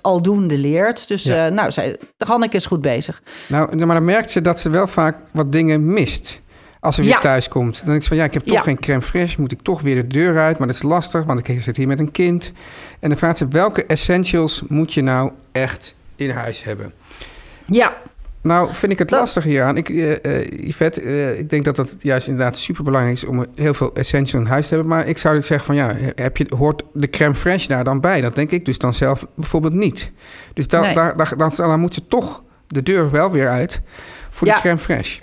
aldoende 0.00 0.58
leert. 0.58 1.08
Dus 1.08 1.22
Ja. 1.22 1.46
eh, 1.46 1.52
nou, 1.52 1.70
zij, 1.70 1.98
Hanneke 2.18 2.56
is 2.56 2.66
goed 2.66 2.80
bezig. 2.80 3.22
Nou, 3.48 3.76
maar 3.86 3.94
dan 3.96 4.04
merkt 4.04 4.30
ze 4.30 4.40
dat 4.40 4.60
ze 4.60 4.70
wel 4.70 4.86
vaak 4.86 5.16
wat 5.30 5.52
dingen 5.52 5.86
mist. 5.92 6.40
Als 6.80 6.94
ze 6.94 7.00
weer 7.02 7.10
Ja. 7.10 7.18
thuis 7.18 7.48
komt. 7.48 7.76
Dan 7.76 7.86
denk 7.88 8.00
ik 8.02 8.08
van, 8.08 8.16
ja, 8.16 8.24
ik 8.24 8.32
heb 8.34 8.42
toch 8.42 8.54
Ja. 8.54 8.60
geen 8.60 8.78
crème 8.80 9.02
fraîche. 9.04 9.36
Moet 9.38 9.52
ik 9.52 9.62
toch 9.62 9.80
weer 9.80 9.94
de 9.94 10.06
deur 10.06 10.38
uit. 10.38 10.58
Maar 10.58 10.66
dat 10.66 10.76
is 10.76 10.82
lastig, 10.82 11.24
want 11.24 11.48
ik 11.48 11.62
zit 11.62 11.76
hier 11.76 11.86
met 11.86 11.98
een 11.98 12.10
kind. 12.10 12.52
En 13.00 13.08
dan 13.08 13.18
vraagt 13.18 13.38
ze, 13.38 13.48
welke 13.48 13.86
essentials 13.86 14.62
moet 14.68 14.94
je 14.94 15.02
nou 15.02 15.30
echt 15.52 15.94
in 16.16 16.30
huis 16.30 16.64
hebben? 16.64 16.92
Ja, 17.66 17.92
Nou, 18.42 18.68
vind 18.74 18.92
ik 18.92 18.98
het 18.98 19.08
Dat- 19.08 19.18
lastig 19.20 19.44
hieraan. 19.44 19.76
Ik, 19.76 19.88
eh 19.88 20.24
eh, 20.40 20.46
Yvette, 20.68 21.00
eh, 21.00 21.38
ik 21.38 21.50
denk 21.50 21.64
dat 21.64 21.76
het 21.76 21.94
juist 21.98 22.28
inderdaad 22.28 22.58
superbelangrijk 22.58 23.16
is... 23.16 23.24
om 23.24 23.46
heel 23.54 23.74
veel 23.74 23.90
essentials 23.94 24.44
in 24.44 24.50
huis 24.50 24.68
te 24.68 24.74
hebben. 24.74 24.92
Maar 24.92 25.06
ik 25.06 25.18
zou 25.18 25.34
dus 25.34 25.46
zeggen 25.46 25.66
van, 25.66 25.74
ja, 25.74 25.94
heb 26.14 26.36
je, 26.36 26.46
hoort 26.56 26.82
de 26.92 27.10
crème 27.10 27.34
fraîche 27.36 27.66
daar 27.66 27.84
dan 27.84 28.00
bij? 28.00 28.20
Dat 28.20 28.34
denk 28.34 28.50
ik 28.50 28.64
dus 28.64 28.78
dan 28.78 28.94
zelf 28.94 29.26
bijvoorbeeld 29.34 29.72
niet. 29.74 30.12
Dus 30.54 30.68
da, 30.68 30.80
Nee. 30.80 30.94
daar, 30.94 31.16
daar, 31.16 31.36
dan, 31.36 31.52
dan 31.56 31.80
moet 31.80 31.94
ze 31.94 32.06
toch 32.06 32.42
de 32.66 32.82
deur 32.82 33.10
wel 33.10 33.30
weer 33.30 33.48
uit 33.48 33.80
voor 34.30 34.46
Ja. 34.46 34.54
de 34.54 34.60
crème 34.60 34.78
fraîche. 34.80 35.22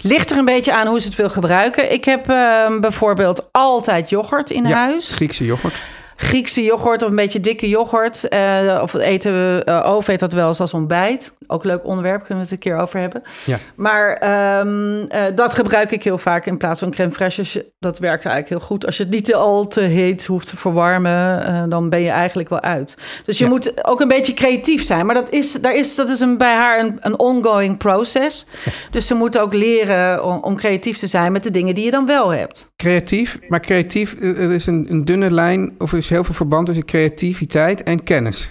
ligt 0.00 0.30
er 0.30 0.38
een 0.38 0.44
beetje 0.44 0.74
aan 0.74 0.86
hoe 0.86 1.00
ze 1.00 1.06
het 1.06 1.16
wil 1.16 1.28
gebruiken. 1.30 1.92
Ik 1.92 2.04
heb 2.04 2.28
eh, 2.28 2.78
bijvoorbeeld 2.80 3.48
altijd 3.52 4.10
yoghurt 4.10 4.50
in 4.50 4.64
Ja, 4.66 4.76
huis. 4.76 5.10
Griekse 5.10 5.44
yoghurt. 5.44 5.82
Griekse 6.20 6.62
yoghurt 6.62 7.02
of 7.02 7.08
een 7.08 7.16
beetje 7.16 7.40
dikke 7.40 7.68
yoghurt. 7.68 8.28
Eh, 8.28 8.78
of 8.82 8.94
eten 8.94 9.32
we, 9.32 9.62
eh 9.64 9.90
Ove 9.94 10.12
eet 10.12 10.20
dat 10.20 10.32
wel 10.32 10.46
eens 10.46 10.60
als 10.60 10.74
ontbijt. 10.74 11.36
Ook 11.46 11.62
een 11.64 11.70
leuk 11.70 11.84
onderwerp, 11.84 12.18
kunnen 12.24 12.36
we 12.36 12.42
het 12.42 12.50
een 12.50 12.58
keer 12.58 12.76
over 12.80 13.00
hebben. 13.00 13.22
Ja. 13.44 13.56
Maar 13.76 14.12
ehm, 14.12 15.04
eh, 15.08 15.36
dat 15.36 15.54
gebruik 15.54 15.90
ik 15.92 16.02
heel 16.02 16.18
vaak 16.18 16.46
in 16.46 16.56
plaats 16.56 16.80
van 16.80 16.90
crème 16.90 17.12
fraîche. 17.12 17.36
Dus 17.36 17.58
Dat 17.78 17.98
werkt 17.98 18.24
eigenlijk 18.24 18.48
heel 18.48 18.68
goed. 18.68 18.86
Als 18.86 18.96
je 18.96 19.02
het 19.02 19.12
niet 19.12 19.34
al 19.34 19.66
te 19.66 19.80
heet 19.80 20.26
hoeft 20.26 20.48
te 20.48 20.56
verwarmen, 20.56 21.44
eh, 21.46 21.62
dan 21.68 21.88
ben 21.90 22.00
je 22.00 22.10
eigenlijk 22.10 22.48
wel 22.48 22.60
uit. 22.60 22.96
Dus 23.24 23.38
je 23.38 23.44
Ja. 23.44 23.50
moet 23.50 23.84
ook 23.86 24.00
een 24.00 24.08
beetje 24.08 24.34
creatief 24.34 24.84
zijn. 24.84 25.06
Maar 25.06 25.14
dat 25.14 25.30
is, 25.30 25.52
daar 25.52 25.74
is, 25.76 25.94
dat 25.94 26.08
is 26.08 26.20
een, 26.20 26.38
bij 26.38 26.54
haar 26.54 26.80
een, 26.80 26.98
een 27.00 27.18
ongoing 27.18 27.76
process. 27.78 28.46
Dus 28.90 29.06
ze 29.06 29.14
moet 29.14 29.38
ook 29.38 29.54
leren 29.54 30.24
om, 30.24 30.38
om 30.42 30.56
creatief 30.56 30.98
te 30.98 31.06
zijn 31.06 31.32
met 31.32 31.42
de 31.42 31.50
dingen 31.50 31.74
die 31.74 31.84
je 31.84 31.90
dan 31.90 32.06
wel 32.06 32.28
hebt. 32.30 32.70
Creatief, 32.76 33.38
maar 33.48 33.60
creatief, 33.60 34.14
eh, 34.14 34.28
er 34.42 34.52
is 34.52 34.66
een, 34.66 34.86
een 34.90 35.04
dunne 35.04 35.30
lijn... 35.30 35.74
of 35.78 35.92
er 35.92 36.02
is 36.10 36.14
heel 36.14 36.24
veel 36.24 36.34
verband 36.34 36.66
tussen 36.66 36.84
creativiteit 36.84 37.82
en 37.82 38.02
kennis. 38.02 38.48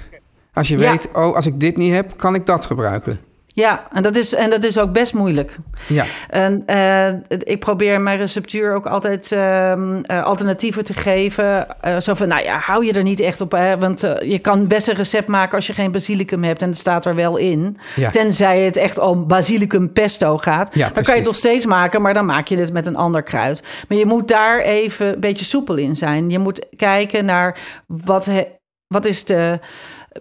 Als 0.54 0.68
je 0.68 0.78
Ja. 0.78 0.92
weet, 0.92 1.08
oh, 1.14 1.36
als 1.36 1.46
ik 1.46 1.60
dit 1.60 1.78
niet 1.78 1.94
heb, 1.94 2.18
kan 2.18 2.36
ik 2.36 2.46
dat 2.46 2.66
gebruiken. 2.66 3.20
Ja, 3.60 3.88
en 3.94 4.04
dat 4.04 4.16
is, 4.16 4.34
en 4.34 4.50
dat 4.50 4.64
is 4.64 4.80
ook 4.80 4.92
best 4.92 5.14
moeilijk. 5.14 5.56
Ja, 5.88 6.06
En 6.30 6.64
eh, 6.66 7.08
ik 7.40 7.60
probeer 7.60 8.02
mijn 8.02 8.18
receptuur 8.18 8.74
ook 8.76 8.86
altijd 8.86 9.32
ehm, 9.32 10.02
eh, 10.04 10.24
alternatieven 10.24 10.84
te 10.84 10.94
geven. 10.94 11.80
Eh, 11.82 12.00
zo 12.00 12.14
van, 12.14 12.28
nou 12.28 12.44
ja, 12.44 12.58
hou 12.60 12.86
je 12.86 12.94
er 12.94 13.04
niet 13.04 13.20
echt 13.20 13.42
op. 13.42 13.52
Hè? 13.52 13.78
Want 13.78 14.02
je 14.02 14.40
kan 14.42 14.68
best 14.68 14.88
een 14.88 14.96
recept 14.96 15.28
maken 15.28 15.56
als 15.56 15.68
je 15.68 15.74
geen 15.74 15.92
basilicum 15.92 16.44
hebt. 16.44 16.62
En 16.62 16.68
het 16.70 16.78
staat 16.78 17.06
er 17.06 17.16
wel 17.16 17.38
in. 17.38 17.78
Ja. 17.96 18.10
Tenzij 18.10 18.60
het 18.62 18.78
echt 18.78 19.00
om 19.00 19.28
basilicum 19.28 19.94
pesto 19.94 20.38
gaat. 20.38 20.76
Ja, 20.76 20.90
dan 20.90 21.04
kan 21.04 21.14
je 21.14 21.20
het 21.20 21.30
nog 21.30 21.36
steeds 21.36 21.66
maken, 21.66 22.02
maar 22.02 22.14
dan 22.14 22.26
maak 22.26 22.48
je 22.48 22.58
het 22.58 22.74
met 22.74 22.86
een 22.86 22.96
ander 22.96 23.24
kruid. 23.24 23.64
Maar 23.88 23.98
je 23.98 24.06
moet 24.06 24.28
daar 24.28 24.60
even 24.60 25.14
een 25.14 25.20
beetje 25.20 25.46
soepel 25.46 25.76
in 25.76 25.96
zijn. 25.96 26.30
Je 26.30 26.40
moet 26.40 26.66
kijken 26.76 27.26
naar 27.26 27.58
wat, 27.88 28.26
he- 28.26 28.48
wat 28.88 29.06
is 29.06 29.24
de 29.26 29.60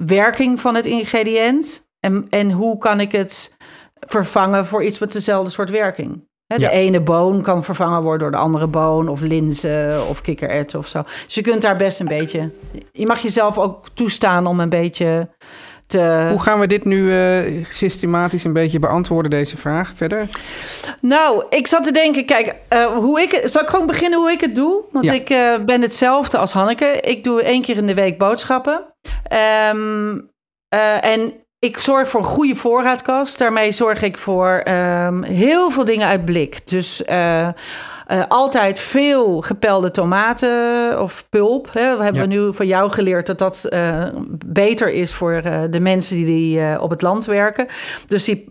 werking 0.07 0.61
van 0.61 0.75
het 0.75 0.87
ingrediënt. 0.87 1.85
En, 2.07 2.27
en 2.31 2.51
hoe 2.51 2.79
kan 2.79 3.01
ik 3.01 3.13
het 3.13 3.55
vervangen 4.01 4.67
voor 4.67 4.85
iets 4.85 4.99
met 4.99 5.13
dezelfde 5.13 5.51
soort 5.51 5.71
werking. 5.71 6.25
De 6.47 6.61
Ja. 6.61 6.71
ene 6.71 7.01
boon 7.01 7.43
kan 7.43 7.65
vervangen 7.65 8.03
worden 8.03 8.21
door 8.21 8.31
de 8.31 8.37
andere 8.37 8.67
boon, 8.67 9.09
of 9.09 9.21
linzen 9.21 10.09
of 10.09 10.21
kikkererwten 10.21 10.79
of 10.79 10.87
zo. 10.89 11.03
Dus 11.25 11.35
je 11.35 11.41
kunt 11.41 11.63
daar 11.63 11.77
best 11.77 12.01
een 12.01 12.07
beetje. 12.09 12.51
Je 12.93 13.07
mag 13.07 13.19
jezelf 13.19 13.59
ook 13.59 13.85
toestaan 13.95 14.47
om 14.47 14.61
een 14.61 14.69
beetje 14.69 15.29
te. 15.87 16.27
Hoe 16.31 16.43
gaan 16.43 16.61
we 16.61 16.67
dit 16.67 16.85
nu 16.85 17.13
eh, 17.13 17.65
systematisch 17.71 18.45
een 18.45 18.53
beetje 18.53 18.79
beantwoorden, 18.79 19.31
deze 19.31 19.57
vraag? 19.57 19.93
Verder? 19.97 20.29
Nou, 21.01 21.45
ik 21.51 21.67
zat 21.67 21.85
te 21.85 21.93
denken, 21.93 22.25
kijk, 22.27 22.55
eh, 22.69 22.87
hoe 22.87 23.21
ik, 23.21 23.41
zal 23.45 23.63
ik 23.63 23.69
gewoon 23.69 23.87
beginnen 23.87 24.19
hoe 24.19 24.31
ik 24.31 24.41
het 24.41 24.55
doe? 24.55 24.83
Want 24.93 25.05
Ja. 25.05 25.13
ik 25.13 25.31
eh, 25.31 25.65
ben 25.65 25.83
hetzelfde 25.83 26.39
als 26.39 26.53
Hanneke. 26.53 27.01
Ik 27.01 27.25
doe 27.25 27.43
één 27.43 27.63
keer 27.63 27.77
in 27.77 27.87
de 27.87 27.95
week 27.95 28.19
boodschappen. 28.19 28.85
Ehm, 29.29 30.19
eh, 30.69 31.05
en 31.05 31.33
ik 31.59 31.79
zorg 31.79 32.09
voor 32.09 32.21
een 32.21 32.27
goede 32.27 32.57
voorraadkast. 32.57 33.39
Daarmee 33.39 33.73
zorg 33.73 34.03
ik 34.03 34.19
voor 34.19 34.49
ehm, 34.65 35.23
heel 35.23 35.71
veel 35.71 35.85
dingen 35.85 36.07
uit 36.07 36.25
blik. 36.25 36.69
Dus 36.69 37.05
eh, 37.05 37.47
eh, 37.47 37.53
altijd 38.29 38.79
veel 38.79 39.41
gepelde 39.41 39.91
tomaten 39.91 41.01
of 41.03 41.27
pulp. 41.29 41.69
Hè. 41.73 41.97
We 41.97 42.03
hebben 42.03 42.31
Ja. 42.31 42.39
nu 42.41 42.55
van 42.55 42.67
jou 42.67 42.91
geleerd 42.91 43.27
dat 43.27 43.39
dat 43.39 43.65
eh, 43.65 44.05
beter 44.47 44.93
is 44.93 45.15
voor 45.15 45.43
de 45.71 45.81
mensen 45.81 46.17
die, 46.17 46.27
die 46.27 46.81
op 46.81 46.91
het 46.91 47.03
land 47.03 47.25
werken. 47.25 47.67
Dus 48.07 48.25
die, 48.25 48.51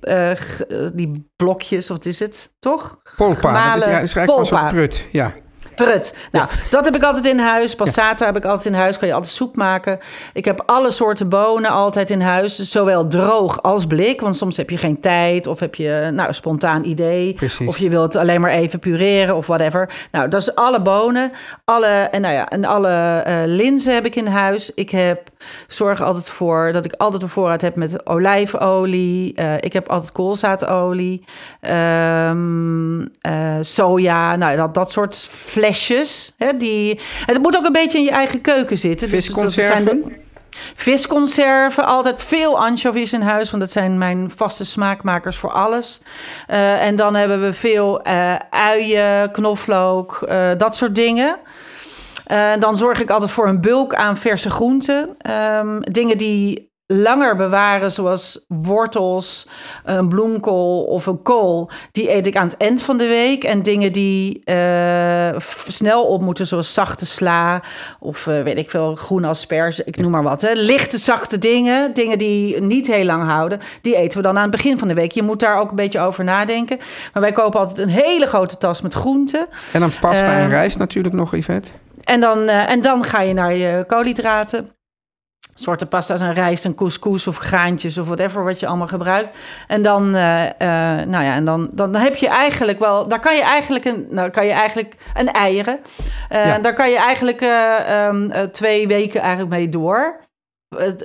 die 0.94 1.30
blokjes, 1.36 1.88
wat 1.88 2.06
is 2.06 2.20
het, 2.20 2.52
toch? 2.60 2.98
Polpa, 3.16 3.34
dat 3.34 3.38
is, 3.44 3.50
Gemalen 3.50 3.90
ja, 3.90 4.00
is 4.00 4.16
eigenlijk 4.16 4.28
wel 4.28 4.36
polpa. 4.60 4.68
prut. 4.68 5.06
Ja. 5.12 5.34
Prut. 5.76 6.14
Nou, 6.32 6.48
dat 6.70 6.86
heb 6.86 6.96
ik 6.96 7.04
altijd 7.04 7.26
in 7.26 7.40
huis. 7.40 7.76
Passata 7.76 8.26
heb 8.26 8.36
ik 8.36 8.46
altijd 8.46 8.66
in 8.66 8.80
huis. 8.80 8.98
Kan 8.98 9.08
je 9.08 9.14
altijd 9.14 9.34
soep 9.34 9.56
maken. 9.56 10.00
Ik 10.34 10.46
heb 10.46 10.64
alle 10.66 10.92
soorten 10.92 11.30
bonen 11.30 11.70
altijd 11.72 12.10
in 12.10 12.22
huis. 12.22 12.56
Zowel 12.56 13.08
droog 13.08 13.62
als 13.62 13.86
blik. 13.86 14.22
Want 14.22 14.38
soms 14.38 14.58
heb 14.58 14.70
je 14.70 14.78
geen 14.78 15.00
tijd. 15.00 15.48
Of 15.48 15.60
heb 15.60 15.76
je 15.76 16.10
nou, 16.14 16.28
een 16.28 16.34
spontaan 16.34 16.84
idee. 16.84 17.34
Precies. 17.34 17.68
Of 17.68 17.78
je 17.78 17.90
wilt 17.90 18.16
alleen 18.16 18.42
maar 18.42 18.52
even 18.52 18.80
pureren 18.80 19.36
of 19.36 19.48
whatever. 19.48 19.90
Nou, 20.12 20.30
dat 20.30 20.42
is 20.42 20.56
alle 20.56 20.82
bonen. 20.82 21.32
Alle, 21.66 21.88
en, 21.88 22.22
nou 22.22 22.34
ja, 22.34 22.50
en 22.50 22.66
alle 22.66 23.20
eh, 23.20 23.42
linzen 23.46 23.94
heb 23.94 24.06
ik 24.06 24.16
in 24.16 24.28
huis. 24.28 24.74
Ik 24.74 24.90
heb, 24.90 25.30
zorg 25.68 26.02
altijd 26.02 26.30
voor 26.30 26.72
dat 26.72 26.86
ik 26.86 26.94
altijd 26.94 27.22
een 27.22 27.30
voorraad 27.30 27.62
heb 27.62 27.76
met 27.76 28.08
olijfolie. 28.08 29.36
Eh, 29.36 29.54
ik 29.60 29.74
heb 29.74 29.90
altijd 29.90 30.12
koolzaadolie. 30.12 31.26
Ehm, 31.60 33.02
eh, 33.22 33.58
soja. 33.62 34.36
Nou, 34.36 34.58
dat, 34.58 34.74
dat 34.74 34.92
soort 34.92 35.16
flesjes. 35.66 36.34
Hè, 36.38 36.58
die, 36.58 37.00
het 37.26 37.42
moet 37.42 37.58
ook 37.58 37.66
een 37.66 37.72
beetje 37.72 37.98
in 37.98 38.04
je 38.04 38.12
eigen 38.12 38.42
keuken 38.42 38.78
zitten. 38.78 39.10
Dus 39.10 39.26
zijn 39.26 39.36
de- 39.36 39.52
Visconserven? 39.52 40.24
Visconserven, 40.76 41.86
altijd 41.86 42.24
veel 42.24 42.60
anchovies 42.60 43.14
in 43.14 43.22
huis, 43.22 43.50
want 43.50 43.62
dat 43.64 43.72
zijn 43.72 43.98
mijn 43.98 44.32
vaste 44.36 44.66
smaakmakers 44.66 45.38
voor 45.38 45.52
alles. 45.52 46.02
Eh, 46.48 46.86
en 46.86 46.96
dan 46.96 47.16
hebben 47.16 47.42
we 47.42 47.54
veel 47.54 48.02
eh, 48.02 48.36
uien, 48.50 49.32
knoflook, 49.32 50.22
eh, 50.22 50.52
dat 50.58 50.76
soort 50.76 50.96
dingen. 50.96 51.38
Dan 52.60 52.78
zorg 52.78 53.02
ik 53.02 53.10
altijd 53.10 53.32
voor 53.32 53.48
een 53.48 53.62
bulk 53.62 53.96
aan 53.96 54.18
verse 54.18 54.50
groenten. 54.50 55.16
Ehm, 55.18 55.80
dingen 55.82 56.18
die 56.18 56.74
langer 56.88 57.36
bewaren, 57.36 57.92
zoals 57.92 58.46
wortels, 58.48 59.48
een 59.84 60.10
bloemkool 60.10 60.84
of 60.84 61.06
een 61.06 61.22
kool, 61.22 61.70
die 61.92 62.14
eet 62.14 62.28
ik 62.28 62.36
aan 62.36 62.48
het 62.48 62.58
eind 62.58 62.82
van 62.82 62.98
de 62.98 63.08
week. 63.08 63.44
En 63.44 63.64
dingen 63.64 63.92
die 63.92 64.44
eh, 64.44 65.40
snel 65.68 66.04
op 66.04 66.22
moeten, 66.22 66.48
zoals 66.48 66.74
zachte 66.74 67.06
sla 67.06 67.62
of 68.00 68.28
eh, 68.28 68.44
weet 68.44 68.58
ik 68.58 68.70
veel, 68.70 68.96
groene 68.96 69.28
asperge, 69.28 69.84
ik 69.86 69.98
noem 69.98 70.12
maar 70.12 70.24
wat. 70.24 70.42
Hè. 70.42 70.52
Lichte, 70.52 70.98
zachte 70.98 71.38
dingen, 71.38 71.94
dingen 71.94 72.18
die 72.18 72.62
niet 72.62 72.88
heel 72.88 73.06
lang 73.06 73.24
houden, 73.24 73.60
die 73.82 73.96
eten 73.96 74.18
we 74.18 74.24
dan 74.24 74.36
aan 74.36 74.42
het 74.42 74.52
begin 74.52 74.78
van 74.78 74.88
de 74.88 74.94
week. 74.94 75.12
Je 75.12 75.24
moet 75.24 75.40
daar 75.40 75.60
ook 75.60 75.70
een 75.70 75.76
beetje 75.76 76.00
over 76.00 76.24
nadenken. 76.24 76.78
Maar 77.14 77.22
wij 77.22 77.32
kopen 77.32 77.60
altijd 77.60 77.80
een 77.80 77.90
hele 77.90 78.26
grote 78.26 78.58
tas 78.58 78.82
met 78.82 78.94
groenten. 78.94 79.48
En 79.74 79.80
dan 79.80 79.92
pasta 80.02 80.34
en 80.34 80.44
Eh, 80.44 80.50
rijst 80.50 80.78
natuurlijk 80.78 81.16
nog, 81.16 81.36
Yvette. 81.36 81.70
En 82.04 82.20
dan, 82.20 82.48
eh, 82.48 82.70
en 82.70 82.82
dan 82.82 83.04
ga 83.04 83.22
je 83.22 83.34
naar 83.34 83.54
je 83.54 83.84
koolhydraten. 83.88 84.75
Soorten 85.58 85.88
pasta's 85.88 86.22
en 86.22 86.34
rijst 86.34 86.66
en 86.66 86.76
couscous 86.76 87.28
of 87.28 87.38
graantjes 87.38 87.98
of 87.98 88.06
whatever 88.06 88.44
wat 88.44 88.60
je 88.60 88.68
allemaal 88.68 88.88
gebruikt. 88.88 89.38
En 89.68 89.82
dan, 89.82 90.16
eh, 90.16 90.46
eh, 90.46 91.08
nou 91.08 91.24
ja, 91.24 91.34
en 91.34 91.46
dan, 91.46 91.70
dan 91.72 91.96
heb 91.96 92.16
je 92.16 92.28
eigenlijk 92.28 92.80
wel, 92.80 93.08
daar 93.08 93.20
kan 93.20 93.36
je 93.36 93.42
eigenlijk 93.44 93.86
een, 93.86 94.08
nou 94.10 94.30
kan 94.30 94.46
je 94.46 94.52
eigenlijk 94.52 94.96
een 95.14 95.32
eieren. 95.32 95.80
Eh, 96.30 96.46
Ja. 96.46 96.58
Daar 96.60 96.74
kan 96.74 96.90
je 96.90 96.98
eigenlijk 96.98 97.42
eh, 97.42 98.06
ehm, 98.08 98.30
eh, 98.32 98.44
twee 98.44 98.88
weken 98.88 99.22
eigenlijk 99.22 99.50
mee 99.50 99.70
door. 99.70 100.24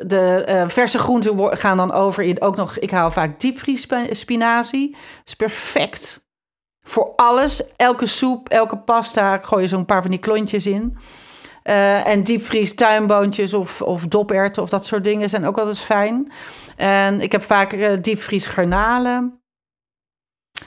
De 0.06 0.64
verse 0.68 0.98
groenten 0.98 1.56
gaan 1.58 1.76
dan 1.76 1.92
over 1.92 2.22
in 2.22 2.40
ook 2.40 2.56
nog. 2.56 2.78
Ik 2.78 2.90
haal 2.90 3.10
vaak 3.10 3.40
diepvries 3.40 3.80
spa- 3.82 4.06
spinazie. 4.14 4.96
is 5.24 5.34
perfect 5.34 6.20
voor 6.86 7.12
alles. 7.16 7.62
Elke 7.76 8.06
soep, 8.06 8.48
elke 8.48 8.76
pasta. 8.76 9.34
Ik 9.34 9.44
gooi 9.44 9.62
je 9.62 9.68
zo'n 9.68 9.84
paar 9.84 10.02
van 10.02 10.10
die 10.10 10.20
klontjes 10.20 10.66
in. 10.66 10.96
Eh, 11.62 12.06
en 12.06 12.22
diepvries 12.22 12.74
tuinboontjes 12.74 13.54
of, 13.54 13.82
of 13.82 14.06
doperwten 14.06 14.62
of 14.62 14.68
dat 14.68 14.86
soort 14.86 15.04
dingen 15.04 15.28
zijn 15.28 15.46
ook 15.46 15.58
altijd 15.58 15.80
fijn. 15.80 16.32
En 16.76 17.20
ik 17.20 17.32
heb 17.32 17.42
vaak 17.42 17.72
eh, 17.72 17.92
diepvries 18.00 18.46
garnalen. 18.46 19.40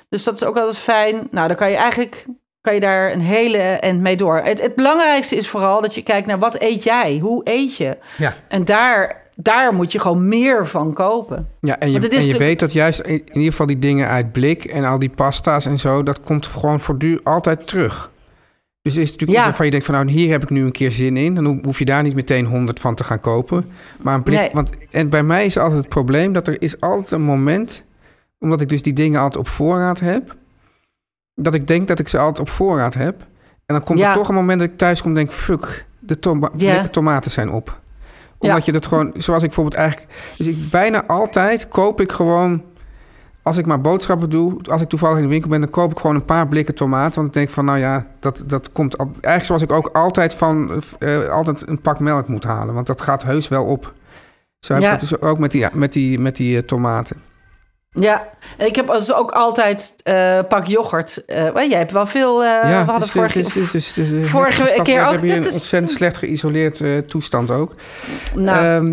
Dus 0.09 0.23
dat 0.23 0.35
is 0.35 0.43
ook 0.43 0.57
altijd 0.57 0.77
fijn. 0.77 1.27
Nou, 1.31 1.47
dan 1.47 1.57
kan 1.57 1.69
je 1.69 1.77
eigenlijk 1.77 2.25
kan 2.61 2.73
je 2.73 2.79
daar 2.79 3.11
een 3.11 3.21
hele 3.21 3.57
end 3.57 4.01
mee 4.01 4.17
door. 4.17 4.37
Het, 4.37 4.61
het 4.61 4.75
belangrijkste 4.75 5.35
is 5.35 5.47
vooral 5.47 5.81
dat 5.81 5.95
je 5.95 6.01
kijkt 6.01 6.27
naar 6.27 6.39
wat 6.39 6.61
eet 6.61 6.83
jij? 6.83 7.17
Hoe 7.21 7.41
eet 7.43 7.77
je? 7.77 7.97
Ja. 8.17 8.33
En 8.47 8.65
daar, 8.65 9.21
daar 9.35 9.73
moet 9.73 9.91
je 9.91 9.99
gewoon 9.99 10.27
meer 10.27 10.67
van 10.67 10.93
kopen. 10.93 11.49
Ja, 11.59 11.79
en 11.79 11.91
je, 11.91 11.99
en 11.99 12.09
de- 12.09 12.37
weet 12.37 12.59
dat 12.59 12.73
juist 12.73 12.99
in, 12.99 13.13
in 13.13 13.33
ieder 13.33 13.51
geval 13.51 13.65
die 13.65 13.79
dingen 13.79 14.07
uit 14.07 14.31
blik 14.31 14.65
en 14.65 14.83
al 14.83 14.99
die 14.99 15.09
pasta's 15.09 15.65
en 15.65 15.79
zo, 15.79 16.03
dat 16.03 16.21
komt 16.21 16.47
gewoon 16.47 16.79
voortdurend 16.79 17.23
altijd 17.23 17.67
terug. 17.67 18.11
Dus 18.83 18.95
is 18.97 19.09
het 19.09 19.11
natuurlijk 19.19 19.31
Ja. 19.31 19.37
iets 19.37 19.45
waarvan 19.45 19.65
je 19.65 19.71
denkt 19.71 19.85
van 19.85 19.95
nou, 19.95 20.09
hier 20.09 20.31
heb 20.31 20.43
ik 20.43 20.49
nu 20.49 20.63
een 20.65 20.71
keer 20.71 20.91
zin 20.91 21.17
in. 21.17 21.35
Dan 21.35 21.45
ho- 21.45 21.59
hoef 21.61 21.79
je 21.79 21.85
daar 21.85 22.03
niet 22.03 22.15
meteen 22.15 22.45
honderd 22.45 22.79
van 22.79 22.95
te 22.95 23.03
gaan 23.03 23.19
kopen. 23.19 23.65
Maar 24.01 24.15
een 24.15 24.23
blik, 24.23 24.37
Nee. 24.39 24.49
want 24.53 24.69
en 24.91 25.09
bij 25.09 25.23
mij 25.23 25.45
is 25.45 25.57
altijd 25.57 25.79
het 25.79 25.89
probleem 25.89 26.33
dat 26.33 26.47
er 26.47 26.61
is 26.61 26.79
altijd 26.81 27.11
een 27.11 27.21
moment, 27.21 27.83
omdat 28.39 28.61
ik 28.61 28.69
dus 28.69 28.81
die 28.81 28.93
dingen 28.93 29.19
altijd 29.21 29.37
op 29.43 29.47
voorraad 29.47 29.99
heb, 29.99 30.35
dat 31.35 31.53
ik 31.53 31.67
denk 31.67 31.87
dat 31.87 31.99
ik 31.99 32.07
ze 32.07 32.17
altijd 32.17 32.39
op 32.39 32.49
voorraad 32.49 32.93
heb. 32.93 33.21
En 33.65 33.75
dan 33.75 33.83
komt 33.83 33.99
Ja. 33.99 34.09
er 34.09 34.15
toch 34.15 34.29
een 34.29 34.35
moment 34.35 34.59
dat 34.59 34.69
ik 34.69 34.77
thuis 34.77 35.01
kom 35.01 35.09
en 35.09 35.15
denk, 35.15 35.31
fuck, 35.31 35.85
de 35.99 36.19
toma 36.19 36.49
blikken 36.57 36.91
tomaten 36.91 37.31
zijn 37.31 37.49
op. 37.49 37.79
Omdat 38.37 38.57
Ja. 38.57 38.63
je 38.65 38.71
dat 38.71 38.85
gewoon, 38.85 39.11
zoals 39.17 39.41
ik 39.43 39.47
bijvoorbeeld 39.47 39.75
eigenlijk... 39.81 40.11
Dus 40.37 40.47
ik 40.47 40.69
bijna 40.69 41.05
altijd 41.05 41.67
koop 41.67 42.01
ik 42.01 42.11
gewoon... 42.11 42.63
Als 43.43 43.57
ik 43.57 43.65
maar 43.65 43.81
boodschappen 43.81 44.29
doe, 44.29 44.57
als 44.71 44.81
ik 44.81 44.89
toevallig 44.89 45.17
in 45.17 45.23
de 45.23 45.29
winkel 45.29 45.49
ben... 45.49 45.61
dan 45.61 45.69
koop 45.69 45.91
ik 45.91 45.99
gewoon 45.99 46.15
een 46.15 46.25
paar 46.25 46.47
blikken 46.47 46.75
tomaten. 46.75 47.15
Want 47.15 47.27
ik 47.27 47.33
denk 47.33 47.49
van, 47.49 47.65
nou 47.65 47.77
ja, 47.77 48.05
dat, 48.19 48.43
dat 48.45 48.71
komt... 48.71 48.97
al- 48.97 49.05
Eigenlijk 49.11 49.45
zoals 49.45 49.61
ik 49.61 49.71
ook 49.71 49.87
altijd 49.97 50.33
van... 50.33 50.81
eh, 50.99 51.29
altijd 51.29 51.67
een 51.67 51.79
pak 51.79 51.99
melk 51.99 52.27
moet 52.27 52.43
halen. 52.43 52.73
Want 52.73 52.87
dat 52.87 53.01
gaat 53.01 53.23
heus 53.23 53.47
wel 53.47 53.63
op. 53.65 53.93
Zo 54.59 54.73
heb 54.73 54.81
Ja. 54.81 54.93
ik 54.93 54.99
dat 54.99 55.09
dus 55.09 55.21
ook 55.21 55.39
met 55.39 55.51
die, 55.51 55.67
met 55.73 55.93
die, 55.93 56.19
met 56.19 56.35
die 56.35 56.57
eh, 56.57 56.61
tomaten. 56.63 57.21
Ja, 57.89 58.27
en 58.57 58.65
ik 58.67 58.75
heb 58.75 58.87
dus 58.87 59.13
ook 59.13 59.31
altijd 59.31 59.95
eh 60.03 60.39
pak 60.47 60.65
yoghurt. 60.65 61.23
Wel, 61.25 61.67
jij 61.69 61.77
hebt 61.77 61.91
wel 61.91 62.05
veel. 62.05 62.43
ja, 62.43 62.61
we 62.85 62.91
hadden 62.91 63.07
eh, 63.07 63.13
vorige, 63.13 63.41
dus, 63.71 63.97
eh, 63.97 64.23
vorige 64.23 64.81
keer 64.81 65.05
ook, 65.07 65.19
hier 65.21 65.35
dat 65.35 65.37
een 65.37 65.47
is- 65.47 65.53
ontzettend 65.53 65.91
slecht 65.91 66.17
geïsoleerd 66.17 67.07
toestand 67.07 67.51
ook. 67.51 67.75
nou, 68.35 68.57
Ehm, 68.65 68.91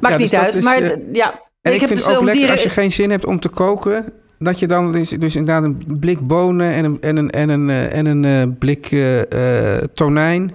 maakt 0.00 0.14
ja, 0.14 0.16
niet 0.16 0.30
dus 0.30 0.38
uit. 0.38 0.56
is, 0.56 0.64
maar 0.64 0.96
ja, 1.12 1.40
En 1.64 1.72
ik, 1.72 1.78
vind 1.78 1.90
dus 1.90 2.06
het 2.06 2.16
ook 2.16 2.22
lekker 2.22 2.50
als 2.50 2.62
je 2.62 2.68
geen 2.68 2.92
zin 2.92 3.10
hebt 3.10 3.24
om 3.24 3.40
te 3.40 3.48
koken... 3.48 4.12
dat 4.38 4.58
je 4.58 4.66
dan 4.66 4.92
dus, 4.92 5.10
dus 5.10 5.36
inderdaad 5.36 5.64
een 5.64 5.96
blik 6.00 6.26
bonen 6.26 6.72
en 6.72 6.84
een, 6.84 7.00
en 7.00 7.16
een, 7.16 7.30
en 7.30 7.48
een, 7.48 7.70
eh, 7.70 7.96
en 7.96 8.06
een 8.06 8.24
eh, 8.24 8.56
blik 8.58 8.90
eh, 8.90 9.76
tonijn... 9.94 10.52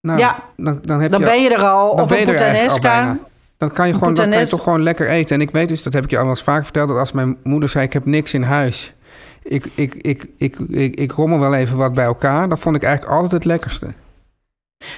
Nou, 0.00 0.18
Ja, 0.18 0.42
dan, 0.56 0.78
dan, 0.82 1.00
heb 1.00 1.10
Dan 1.10 1.20
je, 1.20 1.26
ben 1.26 1.42
je 1.42 1.54
er 1.54 1.66
al. 1.66 1.96
dan 1.96 2.04
of 2.04 2.10
een 2.10 2.28
er 2.28 2.80
bijna. 2.80 3.18
Dan 3.56 3.70
kan 3.72 3.86
je, 3.86 3.92
gewoon, 3.92 4.14
dan 4.14 4.30
kan 4.30 4.38
je 4.38 4.46
toch 4.46 4.62
gewoon 4.62 4.82
lekker 4.82 5.08
eten. 5.08 5.36
En 5.36 5.42
ik 5.42 5.50
weet 5.50 5.68
dus, 5.68 5.82
dat 5.82 5.92
heb 5.92 6.04
ik 6.04 6.10
je 6.10 6.16
al 6.16 6.22
wel 6.22 6.30
eens 6.30 6.42
vaak 6.42 6.64
verteld... 6.64 6.88
dat 6.88 6.98
als 6.98 7.12
mijn 7.12 7.36
moeder 7.42 7.68
zei, 7.68 7.84
ik 7.84 7.92
heb 7.92 8.04
niks 8.04 8.34
in 8.34 8.42
huis... 8.42 8.94
Ik, 9.42 9.64
ik, 9.74 9.94
ik, 9.94 10.26
ik, 10.36 10.58
ik, 10.68 10.96
ik 10.96 11.12
rommel 11.12 11.38
wel 11.38 11.54
even 11.54 11.76
wat 11.76 11.94
bij 11.94 12.04
elkaar. 12.04 12.48
Dat 12.48 12.58
vond 12.58 12.76
ik 12.76 12.82
eigenlijk 12.82 13.14
altijd 13.14 13.32
het 13.32 13.44
lekkerste. 13.44 13.86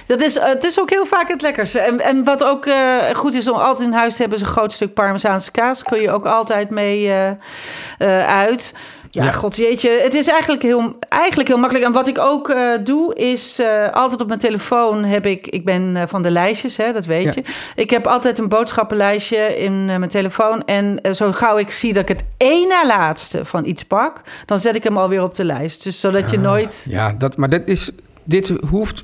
Dat 0.05 0.21
is, 0.21 0.37
eh, 0.37 0.45
het 0.47 0.63
is 0.63 0.79
ook 0.79 0.89
heel 0.89 1.05
vaak 1.05 1.27
het 1.27 1.41
lekkerste. 1.41 1.79
En, 1.79 1.99
en 1.99 2.23
wat 2.23 2.43
ook 2.43 2.65
eh, 2.65 2.97
goed 3.13 3.33
is 3.33 3.49
om 3.49 3.57
altijd 3.57 3.87
in 3.87 3.93
huis 3.93 4.15
te 4.15 4.21
hebben... 4.21 4.39
is 4.39 4.45
een 4.45 4.51
groot 4.51 4.73
stuk 4.73 4.93
Parmezaanse 4.93 5.51
kaas. 5.51 5.83
Kun 5.83 6.01
je 6.01 6.11
ook 6.11 6.25
altijd 6.25 6.69
mee 6.69 7.11
eh, 7.11 8.27
uit. 8.27 8.73
Ja, 9.09 9.23
Ja. 9.23 9.31
god 9.31 9.55
jeetje. 9.55 9.89
Het 9.89 10.13
is 10.13 10.27
eigenlijk 10.27 10.61
heel, 10.61 10.95
eigenlijk 11.09 11.47
heel 11.49 11.57
makkelijk. 11.57 11.85
En 11.85 11.91
wat 11.91 12.07
ik 12.07 12.17
ook 12.19 12.55
doe, 12.83 13.15
is 13.15 13.61
altijd 13.91 14.21
op 14.21 14.27
mijn 14.27 14.39
telefoon 14.39 15.03
heb 15.03 15.25
ik... 15.25 15.47
Ik 15.47 15.65
ben 15.65 16.07
van 16.09 16.21
de 16.21 16.31
lijstjes, 16.31 16.77
hè, 16.77 16.93
dat 16.93 17.05
weet 17.05 17.23
Ja. 17.23 17.31
je. 17.35 17.43
Ik 17.75 17.89
heb 17.89 18.07
altijd 18.07 18.37
een 18.37 18.49
boodschappenlijstje 18.49 19.57
in 19.57 19.85
mijn 19.85 20.07
telefoon. 20.07 20.65
En 20.65 21.15
zo 21.15 21.31
gauw 21.31 21.57
ik 21.57 21.69
zie 21.71 21.93
dat 21.93 22.09
ik 22.09 22.17
het 22.17 22.23
één 22.37 22.67
na 22.67 22.85
laatste 22.85 23.45
van 23.45 23.65
iets 23.65 23.83
pak... 23.83 24.21
dan 24.45 24.59
zet 24.59 24.75
ik 24.75 24.83
hem 24.83 24.97
alweer 24.97 25.23
op 25.23 25.35
de 25.35 25.43
lijst. 25.45 25.83
Dus 25.83 25.99
zodat 25.99 26.31
je 26.31 26.39
nooit... 26.39 26.85
Ja, 26.89 27.11
dat, 27.17 27.37
maar 27.37 27.49
dit, 27.49 27.67
is, 27.67 27.91
dit 28.23 28.53
hoeft 28.69 29.03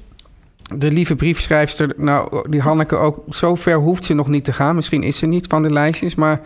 de 0.75 0.91
lieve 0.91 1.15
briefschrijfster, 1.15 1.93
nou, 1.97 2.49
die 2.49 2.61
Hanneke 2.61 2.95
ook, 2.95 3.23
zo 3.29 3.55
ver 3.55 3.75
hoeft 3.77 4.05
ze 4.05 4.13
nog 4.13 4.27
niet 4.27 4.43
te 4.45 4.53
gaan. 4.53 4.75
Misschien 4.75 5.03
is 5.03 5.17
ze 5.17 5.25
niet 5.25 5.47
van 5.47 5.61
de 5.61 5.73
lijstjes, 5.73 6.15
maar 6.15 6.41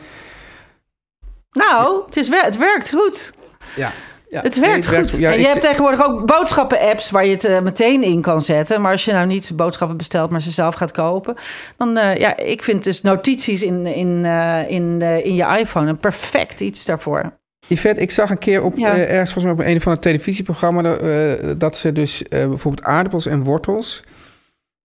Nou, 1.52 2.04
het, 2.06 2.18
is 2.18 2.30
wel, 2.30 2.42
het 2.42 2.58
werkt 2.58 2.90
goed. 2.90 3.34
ja. 3.76 3.92
ja 4.30 4.42
Het 4.42 4.56
nee, 4.56 4.70
werkt 4.70 4.88
goed. 4.88 5.12
Ja, 5.20 5.32
en 5.32 5.40
je 5.40 5.48
hebt 5.48 5.62
tegenwoordig 5.62 6.06
ook 6.06 6.26
boodschappen-apps 6.26 7.12
waar 7.12 7.26
je 7.26 7.32
het 7.32 7.44
eh, 7.46 7.62
meteen 7.62 8.04
in 8.04 8.22
kan 8.22 8.42
zetten. 8.42 8.82
Maar 8.82 8.92
als 8.92 9.06
je 9.06 9.12
nou 9.12 9.28
niet 9.28 9.52
boodschappen 9.56 9.98
bestelt, 9.98 10.30
maar 10.30 10.42
ze 10.42 10.52
zelf 10.52 10.76
gaat 10.76 10.92
kopen. 10.92 11.36
Dan, 11.78 11.98
eh, 11.98 12.18
ja, 12.18 12.38
ik 12.38 12.64
vind 12.64 12.84
dus 12.84 13.02
notities 13.02 13.62
in, 13.62 13.86
in, 13.86 14.26
eh, 14.26 14.70
in, 14.70 15.02
in 15.02 15.36
je 15.36 15.58
iPhone 15.60 15.90
een 15.90 15.98
perfect 15.98 16.60
iets 16.60 16.86
daarvoor. 16.86 17.40
Yvette, 17.68 18.02
ik 18.02 18.12
zag 18.12 18.30
een 18.30 18.38
keer 18.38 18.64
op, 18.64 18.78
Ja. 18.78 18.98
ergens 18.98 19.34
volgens 19.34 19.44
mij 19.44 19.66
op 19.66 19.72
een 19.74 19.82
van 19.82 19.94
de 19.94 20.00
televisieprogramma... 20.00 20.82
dat, 20.82 21.60
dat 21.60 21.78
ze 21.78 21.92
dus 21.92 22.24
bijvoorbeeld 22.30 22.84
aardappels 22.84 23.26
en 23.26 23.44
wortels... 23.44 24.04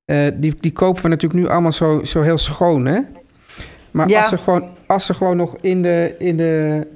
eh, 0.07 0.27
die, 0.35 0.55
die 0.61 0.73
kopen 0.73 1.03
we 1.03 1.09
natuurlijk 1.09 1.41
nu 1.43 1.49
allemaal 1.49 1.73
zo, 1.73 2.05
zo 2.05 2.23
heel 2.23 2.39
schoon, 2.39 2.87
hè? 2.87 3.01
Maar 3.91 4.09
Ja. 4.09 4.19
als, 4.19 4.29
ze 4.29 4.37
gewoon, 4.39 4.69
als 4.87 5.07
ze 5.07 5.15
gewoon 5.15 5.37
nog 5.37 5.57
in 5.61 5.83
de, 5.83 6.15
in 6.19 6.37
de, 6.37 6.87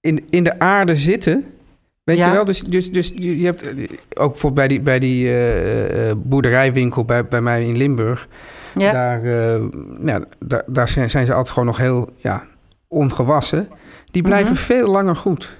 in, 0.00 0.26
in 0.30 0.44
de 0.44 0.58
aarde 0.58 0.96
zitten... 0.96 1.44
Weet 2.04 2.16
Ja. 2.18 2.26
je 2.26 2.32
wel? 2.32 2.44
Dus, 2.44 2.60
dus, 2.60 2.92
dus 2.92 3.12
je 3.16 3.44
hebt 3.44 3.62
eh, 3.62 3.70
ook 4.14 4.30
bijvoorbeeld 4.30 4.54
bij 4.54 4.68
die, 4.68 4.80
bij 4.80 4.98
die 4.98 5.36
eh, 5.38 6.12
boerderijwinkel 6.16 7.04
bij, 7.04 7.24
bij 7.24 7.40
mij 7.40 7.64
in 7.64 7.76
Limburg... 7.76 8.28
Ja, 8.74 8.92
Daar, 8.92 9.26
ja, 10.04 10.24
daar, 10.38 10.62
daar 10.66 10.88
zijn, 10.88 11.10
zijn 11.10 11.26
ze 11.26 11.32
altijd 11.32 11.50
gewoon 11.52 11.68
nog 11.68 11.76
heel 11.76 12.08
ja, 12.16 12.44
ongewassen. 12.88 13.68
Die 14.10 14.22
blijven 14.22 14.56
veel 14.56 14.90
langer 14.90 15.16
goed. 15.16 15.56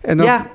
En, 0.00 0.16
dan, 0.16 0.26
Mhm. 0.26 0.34
ja. 0.34 0.46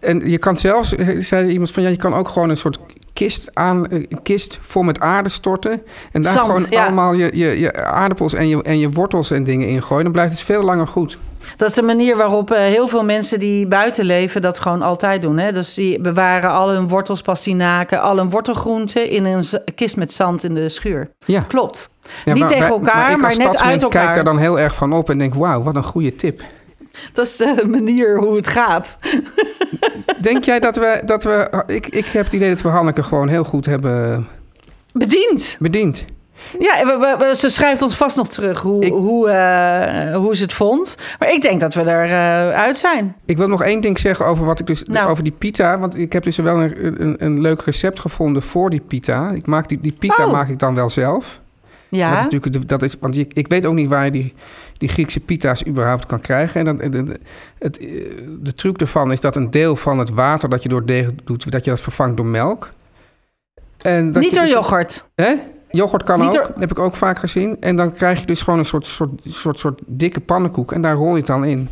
en 0.00 0.30
je 0.30 0.38
kan 0.38 0.56
zelfs, 0.56 0.88
zei 1.18 1.50
iemand 1.50 1.70
van 1.70 1.82
ja, 1.82 1.88
je 1.88 1.96
kan 1.96 2.14
ook 2.14 2.28
gewoon 2.28 2.50
een 2.50 2.56
soort 2.56 2.78
kist 3.14 3.50
aan, 3.52 3.86
eh, 3.86 3.98
een 4.08 4.22
kist 4.22 4.58
vol 4.60 4.82
met 4.82 5.00
aarde 5.00 5.28
storten. 5.28 5.82
En 6.12 6.22
daar 6.22 6.32
Zand, 6.32 6.46
gewoon 6.46 6.66
ja. 6.70 6.84
allemaal 6.84 7.12
je, 7.12 7.30
je, 7.32 7.58
je 7.58 7.84
aardappels 7.84 8.34
en 8.34 8.48
je, 8.48 8.62
en 8.62 8.78
je 8.78 8.90
wortels 8.90 9.30
en 9.30 9.44
dingen 9.44 9.68
in 9.68 9.82
gooien. 9.82 10.02
Dan 10.04 10.12
blijft 10.12 10.32
het 10.32 10.42
veel 10.42 10.62
langer 10.62 10.86
goed. 10.86 11.18
dat 11.56 11.68
is 11.68 11.74
de 11.74 11.82
manier 11.82 12.16
waarop 12.16 12.50
eh, 12.50 12.58
heel 12.58 12.88
veel 12.88 13.04
mensen 13.04 13.40
die 13.40 13.66
buiten 13.66 14.04
leven 14.04 14.42
dat 14.42 14.58
gewoon 14.58 14.82
altijd 14.82 15.22
doen. 15.22 15.38
Hè? 15.38 15.52
Dus 15.52 15.74
die 15.74 16.00
bewaren 16.00 16.50
al 16.50 16.70
hun 16.70 16.88
wortels, 16.88 17.22
pastinaken, 17.22 18.00
al 18.00 18.16
hun 18.16 18.30
wortelgroenten 18.30 19.10
in 19.10 19.24
een 19.24 19.44
kist 19.74 19.96
met 19.96 20.12
zand 20.12 20.44
in 20.44 20.54
de 20.54 20.68
schuur. 20.68 21.10
Ja. 21.26 21.40
Klopt. 21.40 21.90
Ja, 22.24 22.32
Niet 22.32 22.42
maar 22.42 22.52
tegen 22.52 22.68
elkaar, 22.68 23.10
ik 23.10 23.16
maar, 23.16 23.30
als 23.30 23.38
net 23.38 23.60
uit 23.60 23.82
elkaar. 23.82 24.02
kijk 24.02 24.14
daar 24.14 24.24
dan 24.24 24.38
heel 24.38 24.60
erg 24.60 24.74
van 24.74 24.92
op 24.92 25.10
en 25.10 25.18
denk, 25.18 25.34
wauw, 25.34 25.62
wat 25.62 25.76
een 25.76 25.84
goede 25.84 26.16
tip. 26.16 26.42
Dat 27.12 27.26
is 27.26 27.36
de 27.36 27.64
manier 27.70 28.18
hoe 28.18 28.36
het 28.36 28.48
gaat. 28.48 28.98
Denk 30.20 30.44
jij 30.44 30.60
dat 30.60 30.76
we, 30.76 31.02
dat 31.04 31.22
we 31.24 31.62
ik, 31.66 31.86
ik 31.86 32.06
heb 32.06 32.24
het 32.24 32.32
idee 32.32 32.48
dat 32.50 32.62
we 32.62 32.68
Hanneke 32.68 33.02
gewoon 33.02 33.28
heel 33.28 33.44
goed 33.44 33.66
hebben 33.66 34.26
Bediend. 34.92 35.56
bediend. 35.60 36.04
Ja, 36.58 36.84
we- 36.86 36.96
we- 36.98 37.24
we- 37.26 37.34
ze 37.36 37.48
schrijft 37.48 37.82
ons 37.82 37.96
vast 37.96 38.16
nog 38.16 38.28
terug 38.28 38.60
hoe, 38.60 38.84
Ik- 38.84 38.92
hoe, 38.92 39.28
eh, 39.30 40.16
hoe 40.16 40.36
ze 40.36 40.42
het 40.42 40.52
vond. 40.52 40.96
Maar 41.18 41.32
ik 41.32 41.42
denk 41.42 41.60
dat 41.60 41.74
we 41.74 41.82
er 41.82 42.04
eh, 42.04 42.56
uit 42.60 42.76
zijn. 42.76 43.16
Ik 43.24 43.36
wil 43.36 43.48
nog 43.48 43.62
één 43.62 43.80
ding 43.80 43.98
zeggen 43.98 44.26
over 44.26 44.44
wat 44.44 44.60
ik 44.60 44.66
dus 44.66 44.82
Nou. 44.82 45.10
over 45.10 45.24
die 45.24 45.32
pita. 45.38 45.78
Want 45.78 45.98
ik 45.98 46.12
heb 46.12 46.22
dus 46.22 46.36
wel 46.36 46.62
een, 46.62 47.02
een, 47.02 47.14
een 47.18 47.40
leuk 47.40 47.60
recept 47.60 48.00
gevonden 48.00 48.42
voor 48.42 48.70
die 48.70 48.80
pita. 48.88 49.30
Ik 49.30 49.46
maak 49.46 49.68
die, 49.68 49.78
die 49.80 49.94
pita 49.98 50.24
Oh. 50.26 50.32
maak 50.32 50.48
ik 50.48 50.58
dan 50.58 50.74
wel 50.74 50.90
zelf. 50.90 51.40
Ja, 51.94 52.10
Dat 52.10 52.18
is 52.18 52.24
natuurlijk 52.32 52.68
dat 52.68 52.82
is, 52.82 52.96
want 53.00 53.16
ik 53.16 53.48
weet 53.48 53.66
ook 53.66 53.74
niet 53.74 53.88
waar 53.88 54.04
je 54.04 54.10
die, 54.10 54.34
die 54.78 54.88
Griekse 54.88 55.20
pita's 55.20 55.66
überhaupt 55.66 56.06
kan 56.06 56.20
krijgen. 56.20 56.66
En 56.80 56.90
de, 56.90 57.20
het, 57.58 57.78
eh, 57.78 57.86
de 58.40 58.52
truc 58.52 58.76
ervan 58.80 59.12
is 59.12 59.20
dat 59.20 59.36
een 59.36 59.50
deel 59.50 59.76
van 59.76 59.98
het 59.98 60.10
water 60.10 60.48
dat 60.48 60.62
je 60.62 60.68
door 60.68 60.86
deeg 60.86 61.14
doet, 61.24 61.50
dat 61.50 61.64
je 61.64 61.70
dat 61.70 61.80
vervangt 61.80 62.16
door 62.16 62.26
melk. 62.26 62.72
En 63.82 64.12
dat 64.12 64.22
niet 64.22 64.34
door 64.34 64.42
dus- 64.42 64.52
yoghurt. 64.52 65.10
Hè? 65.14 65.34
Yoghurt 65.70 66.02
kan 66.02 66.18
Niet 66.20 66.28
ook, 66.28 66.34
door- 66.34 66.50
heb 66.58 66.70
ik 66.70 66.78
ook 66.78 66.96
vaak 66.96 67.18
gezien. 67.18 67.56
En 67.60 67.76
dan 67.76 67.92
krijg 67.92 68.20
je 68.20 68.26
dus 68.26 68.42
gewoon 68.42 68.58
een 68.58 68.64
soort, 68.64 68.86
soort, 68.86 69.10
soort, 69.28 69.58
soort 69.58 69.80
dikke 69.86 70.20
pannenkoek. 70.20 70.72
En 70.72 70.82
daar 70.82 70.94
rol 70.94 71.10
je 71.10 71.16
het 71.16 71.26
dan 71.26 71.44
in. 71.44 71.68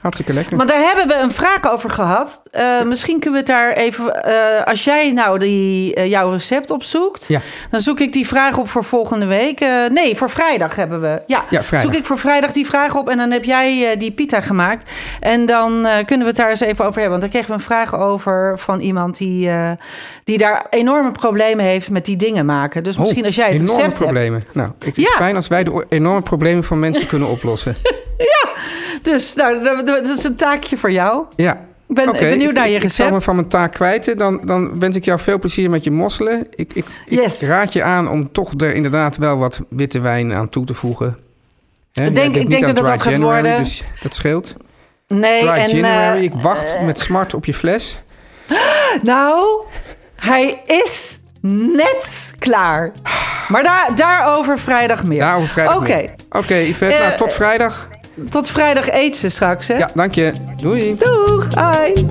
Hartstikke 0.00 0.32
lekker. 0.32 0.56
Maar 0.56 0.66
daar 0.66 0.80
hebben 0.80 1.06
we 1.08 1.14
een 1.14 1.30
vraag 1.32 1.70
over 1.70 1.90
gehad. 1.90 2.42
Eh, 2.50 2.82
misschien 2.82 3.20
kunnen 3.20 3.32
we 3.44 3.52
het 3.52 3.56
daar 3.56 3.72
even... 3.72 4.24
eh, 4.24 4.64
als 4.66 4.84
jij 4.84 5.12
nou 5.12 5.38
die, 5.38 5.94
eh, 5.94 6.06
jouw 6.10 6.30
recept 6.30 6.70
opzoekt... 6.70 7.24
Ja. 7.28 7.40
dan 7.70 7.80
zoek 7.80 8.00
ik 8.00 8.12
die 8.12 8.26
vraag 8.26 8.58
op 8.58 8.68
voor 8.68 8.84
volgende 8.84 9.26
week. 9.26 9.60
Nee, 9.92 10.16
voor 10.16 10.30
vrijdag 10.30 10.76
hebben 10.76 11.00
we. 11.00 11.22
Ja, 11.26 11.44
Ja, 11.50 11.62
vrijdag. 11.62 11.90
zoek 11.90 12.00
ik 12.00 12.06
voor 12.06 12.18
vrijdag 12.18 12.52
die 12.52 12.66
vraag 12.66 12.94
op... 12.96 13.08
en 13.08 13.16
dan 13.16 13.30
heb 13.30 13.44
jij 13.44 13.96
die 13.96 14.10
pita 14.12 14.40
gemaakt. 14.40 14.90
En 15.20 15.46
dan 15.46 15.82
kunnen 15.82 16.18
we 16.18 16.26
het 16.26 16.36
daar 16.36 16.48
eens 16.50 16.60
even 16.60 16.84
over 16.84 17.00
hebben. 17.00 17.10
Want 17.10 17.20
daar 17.20 17.30
kregen 17.30 17.48
we 17.48 17.54
een 17.54 17.60
vraag 17.60 17.94
over 17.96 18.58
van 18.58 18.80
iemand... 18.80 19.16
die, 19.18 19.50
die 20.24 20.38
daar 20.38 20.66
enorme 20.70 21.12
problemen 21.12 21.64
heeft 21.64 21.90
met 21.90 22.04
die 22.04 22.16
dingen 22.16 22.46
maken. 22.46 22.82
Dus 22.82 22.98
misschien 22.98 23.20
Oh, 23.20 23.26
als 23.26 23.36
jij 23.36 23.44
het 23.50 23.54
enorme 23.60 23.72
recept 23.76 23.98
hebt... 23.98 24.10
problemen. 24.10 24.42
Nou, 24.52 24.70
het 24.84 24.96
is 24.98 25.04
Ja. 25.04 25.10
fijn 25.16 25.36
als 25.36 25.48
wij 25.48 25.64
de 25.64 25.86
enorme 25.88 26.22
problemen 26.22 26.64
van 26.64 26.78
mensen 26.78 27.06
kunnen 27.06 27.28
oplossen. 27.28 27.76
Dus 29.02 29.34
nou, 29.34 29.82
dat 29.84 30.08
is 30.08 30.24
een 30.24 30.36
taakje 30.36 30.76
voor 30.76 30.90
jou. 30.90 31.24
Ja. 31.36 31.52
Ik 31.88 31.94
ben 31.94 32.08
Oké, 32.08 32.18
benieuwd 32.18 32.50
ik- 32.50 32.56
naar 32.56 32.68
je 32.68 32.76
ik, 32.76 32.82
Ik 32.82 32.90
zal 32.90 33.04
recept. 33.06 33.10
me 33.18 33.20
van 33.24 33.34
mijn 33.36 33.48
taak 33.48 33.72
kwijten. 33.72 34.18
Dan, 34.18 34.40
dan 34.44 34.78
wens 34.78 34.96
ik 34.96 35.04
jou 35.04 35.18
veel 35.18 35.38
plezier 35.38 35.70
met 35.70 35.84
je 35.84 35.90
mosselen. 35.90 36.46
Ik, 36.54 36.72
ik, 36.74 36.84
Yes. 37.06 37.42
ik 37.42 37.48
raad 37.48 37.72
je 37.72 37.82
aan 37.82 38.10
om 38.10 38.32
toch 38.32 38.52
er 38.60 38.74
inderdaad 38.74 39.16
wel 39.16 39.38
wat 39.38 39.60
witte 39.68 40.00
wijn 40.00 40.32
aan 40.32 40.48
toe 40.48 40.64
te 40.64 40.74
voegen. 40.74 41.18
Hè, 41.92 42.02
jij 42.02 42.12
denk- 42.12 42.36
ik 42.36 42.50
denk 42.50 42.66
dat 42.66 42.76
dat 42.86 43.02
gaat 43.02 43.16
worden. 43.16 43.56
Dus 43.58 43.84
dat 44.02 44.14
scheelt. 44.14 44.54
Nee, 45.06 45.40
Dry 45.40 45.48
en... 45.50 45.68
January. 45.76 46.16
eh, 46.18 46.22
ik 46.22 46.32
wacht 46.34 46.80
met 46.80 46.98
smart 46.98 47.34
op 47.34 47.44
je 47.44 47.54
fles. 47.54 47.98
Nou, 49.02 49.60
hij 50.16 50.60
is 50.66 51.20
net 51.40 52.32
klaar. 52.38 52.92
Maar 53.48 53.62
daar, 53.62 53.90
daarover 53.94 54.58
vrijdag 54.58 55.04
meer. 55.04 55.18
Daarover 55.18 55.48
vrijdag 55.48 55.76
Oké. 55.76 56.04
Oké, 56.30 56.54
Yvette. 56.54 56.94
Eh, 56.94 57.00
nou, 57.06 57.16
tot 57.16 57.32
vrijdag. 57.32 57.88
Tot 58.28 58.48
vrijdag 58.48 58.88
eet 58.88 59.16
ze 59.16 59.28
straks, 59.28 59.68
hè? 59.68 59.76
Ja, 59.76 59.90
dank 59.94 60.14
je. 60.14 60.32
Doei. 60.56 60.96
Doeg, 60.96 61.54
hoi. 61.54 62.06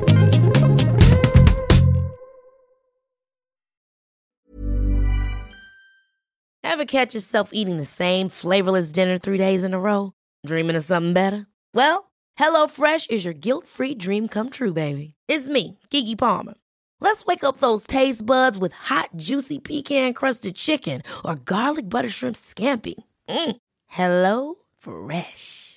Ever 6.63 6.85
catch 6.85 7.13
yourself 7.13 7.49
eating 7.53 7.77
the 7.77 7.85
same 7.85 8.29
flavorless 8.29 8.91
dinner 8.91 9.17
three 9.17 9.37
days 9.37 9.63
in 9.63 9.73
a 9.73 9.79
row? 9.79 10.11
Dreaming 10.45 10.75
of 10.75 10.83
something 10.83 11.13
better? 11.13 11.47
Well, 11.73 12.11
HelloFresh 12.39 13.09
is 13.09 13.23
your 13.23 13.33
guilt-free 13.33 13.95
dream 13.95 14.27
come 14.27 14.49
true, 14.49 14.73
baby. 14.73 15.13
It's 15.27 15.47
me, 15.47 15.79
Kiki 15.89 16.15
Palmer. 16.15 16.53
Let's 16.99 17.25
wake 17.25 17.43
up 17.43 17.57
those 17.57 17.87
taste 17.87 18.25
buds 18.25 18.57
with 18.57 18.73
hot, 18.73 19.09
juicy 19.15 19.59
pecan-crusted 19.59 20.55
chicken 20.55 21.01
or 21.23 21.35
garlic 21.35 21.89
butter 21.89 22.09
shrimp 22.09 22.35
scampi. 22.35 22.95
Mm. 23.29 23.55
Hello 23.87 24.55
Fresh. 24.77 25.76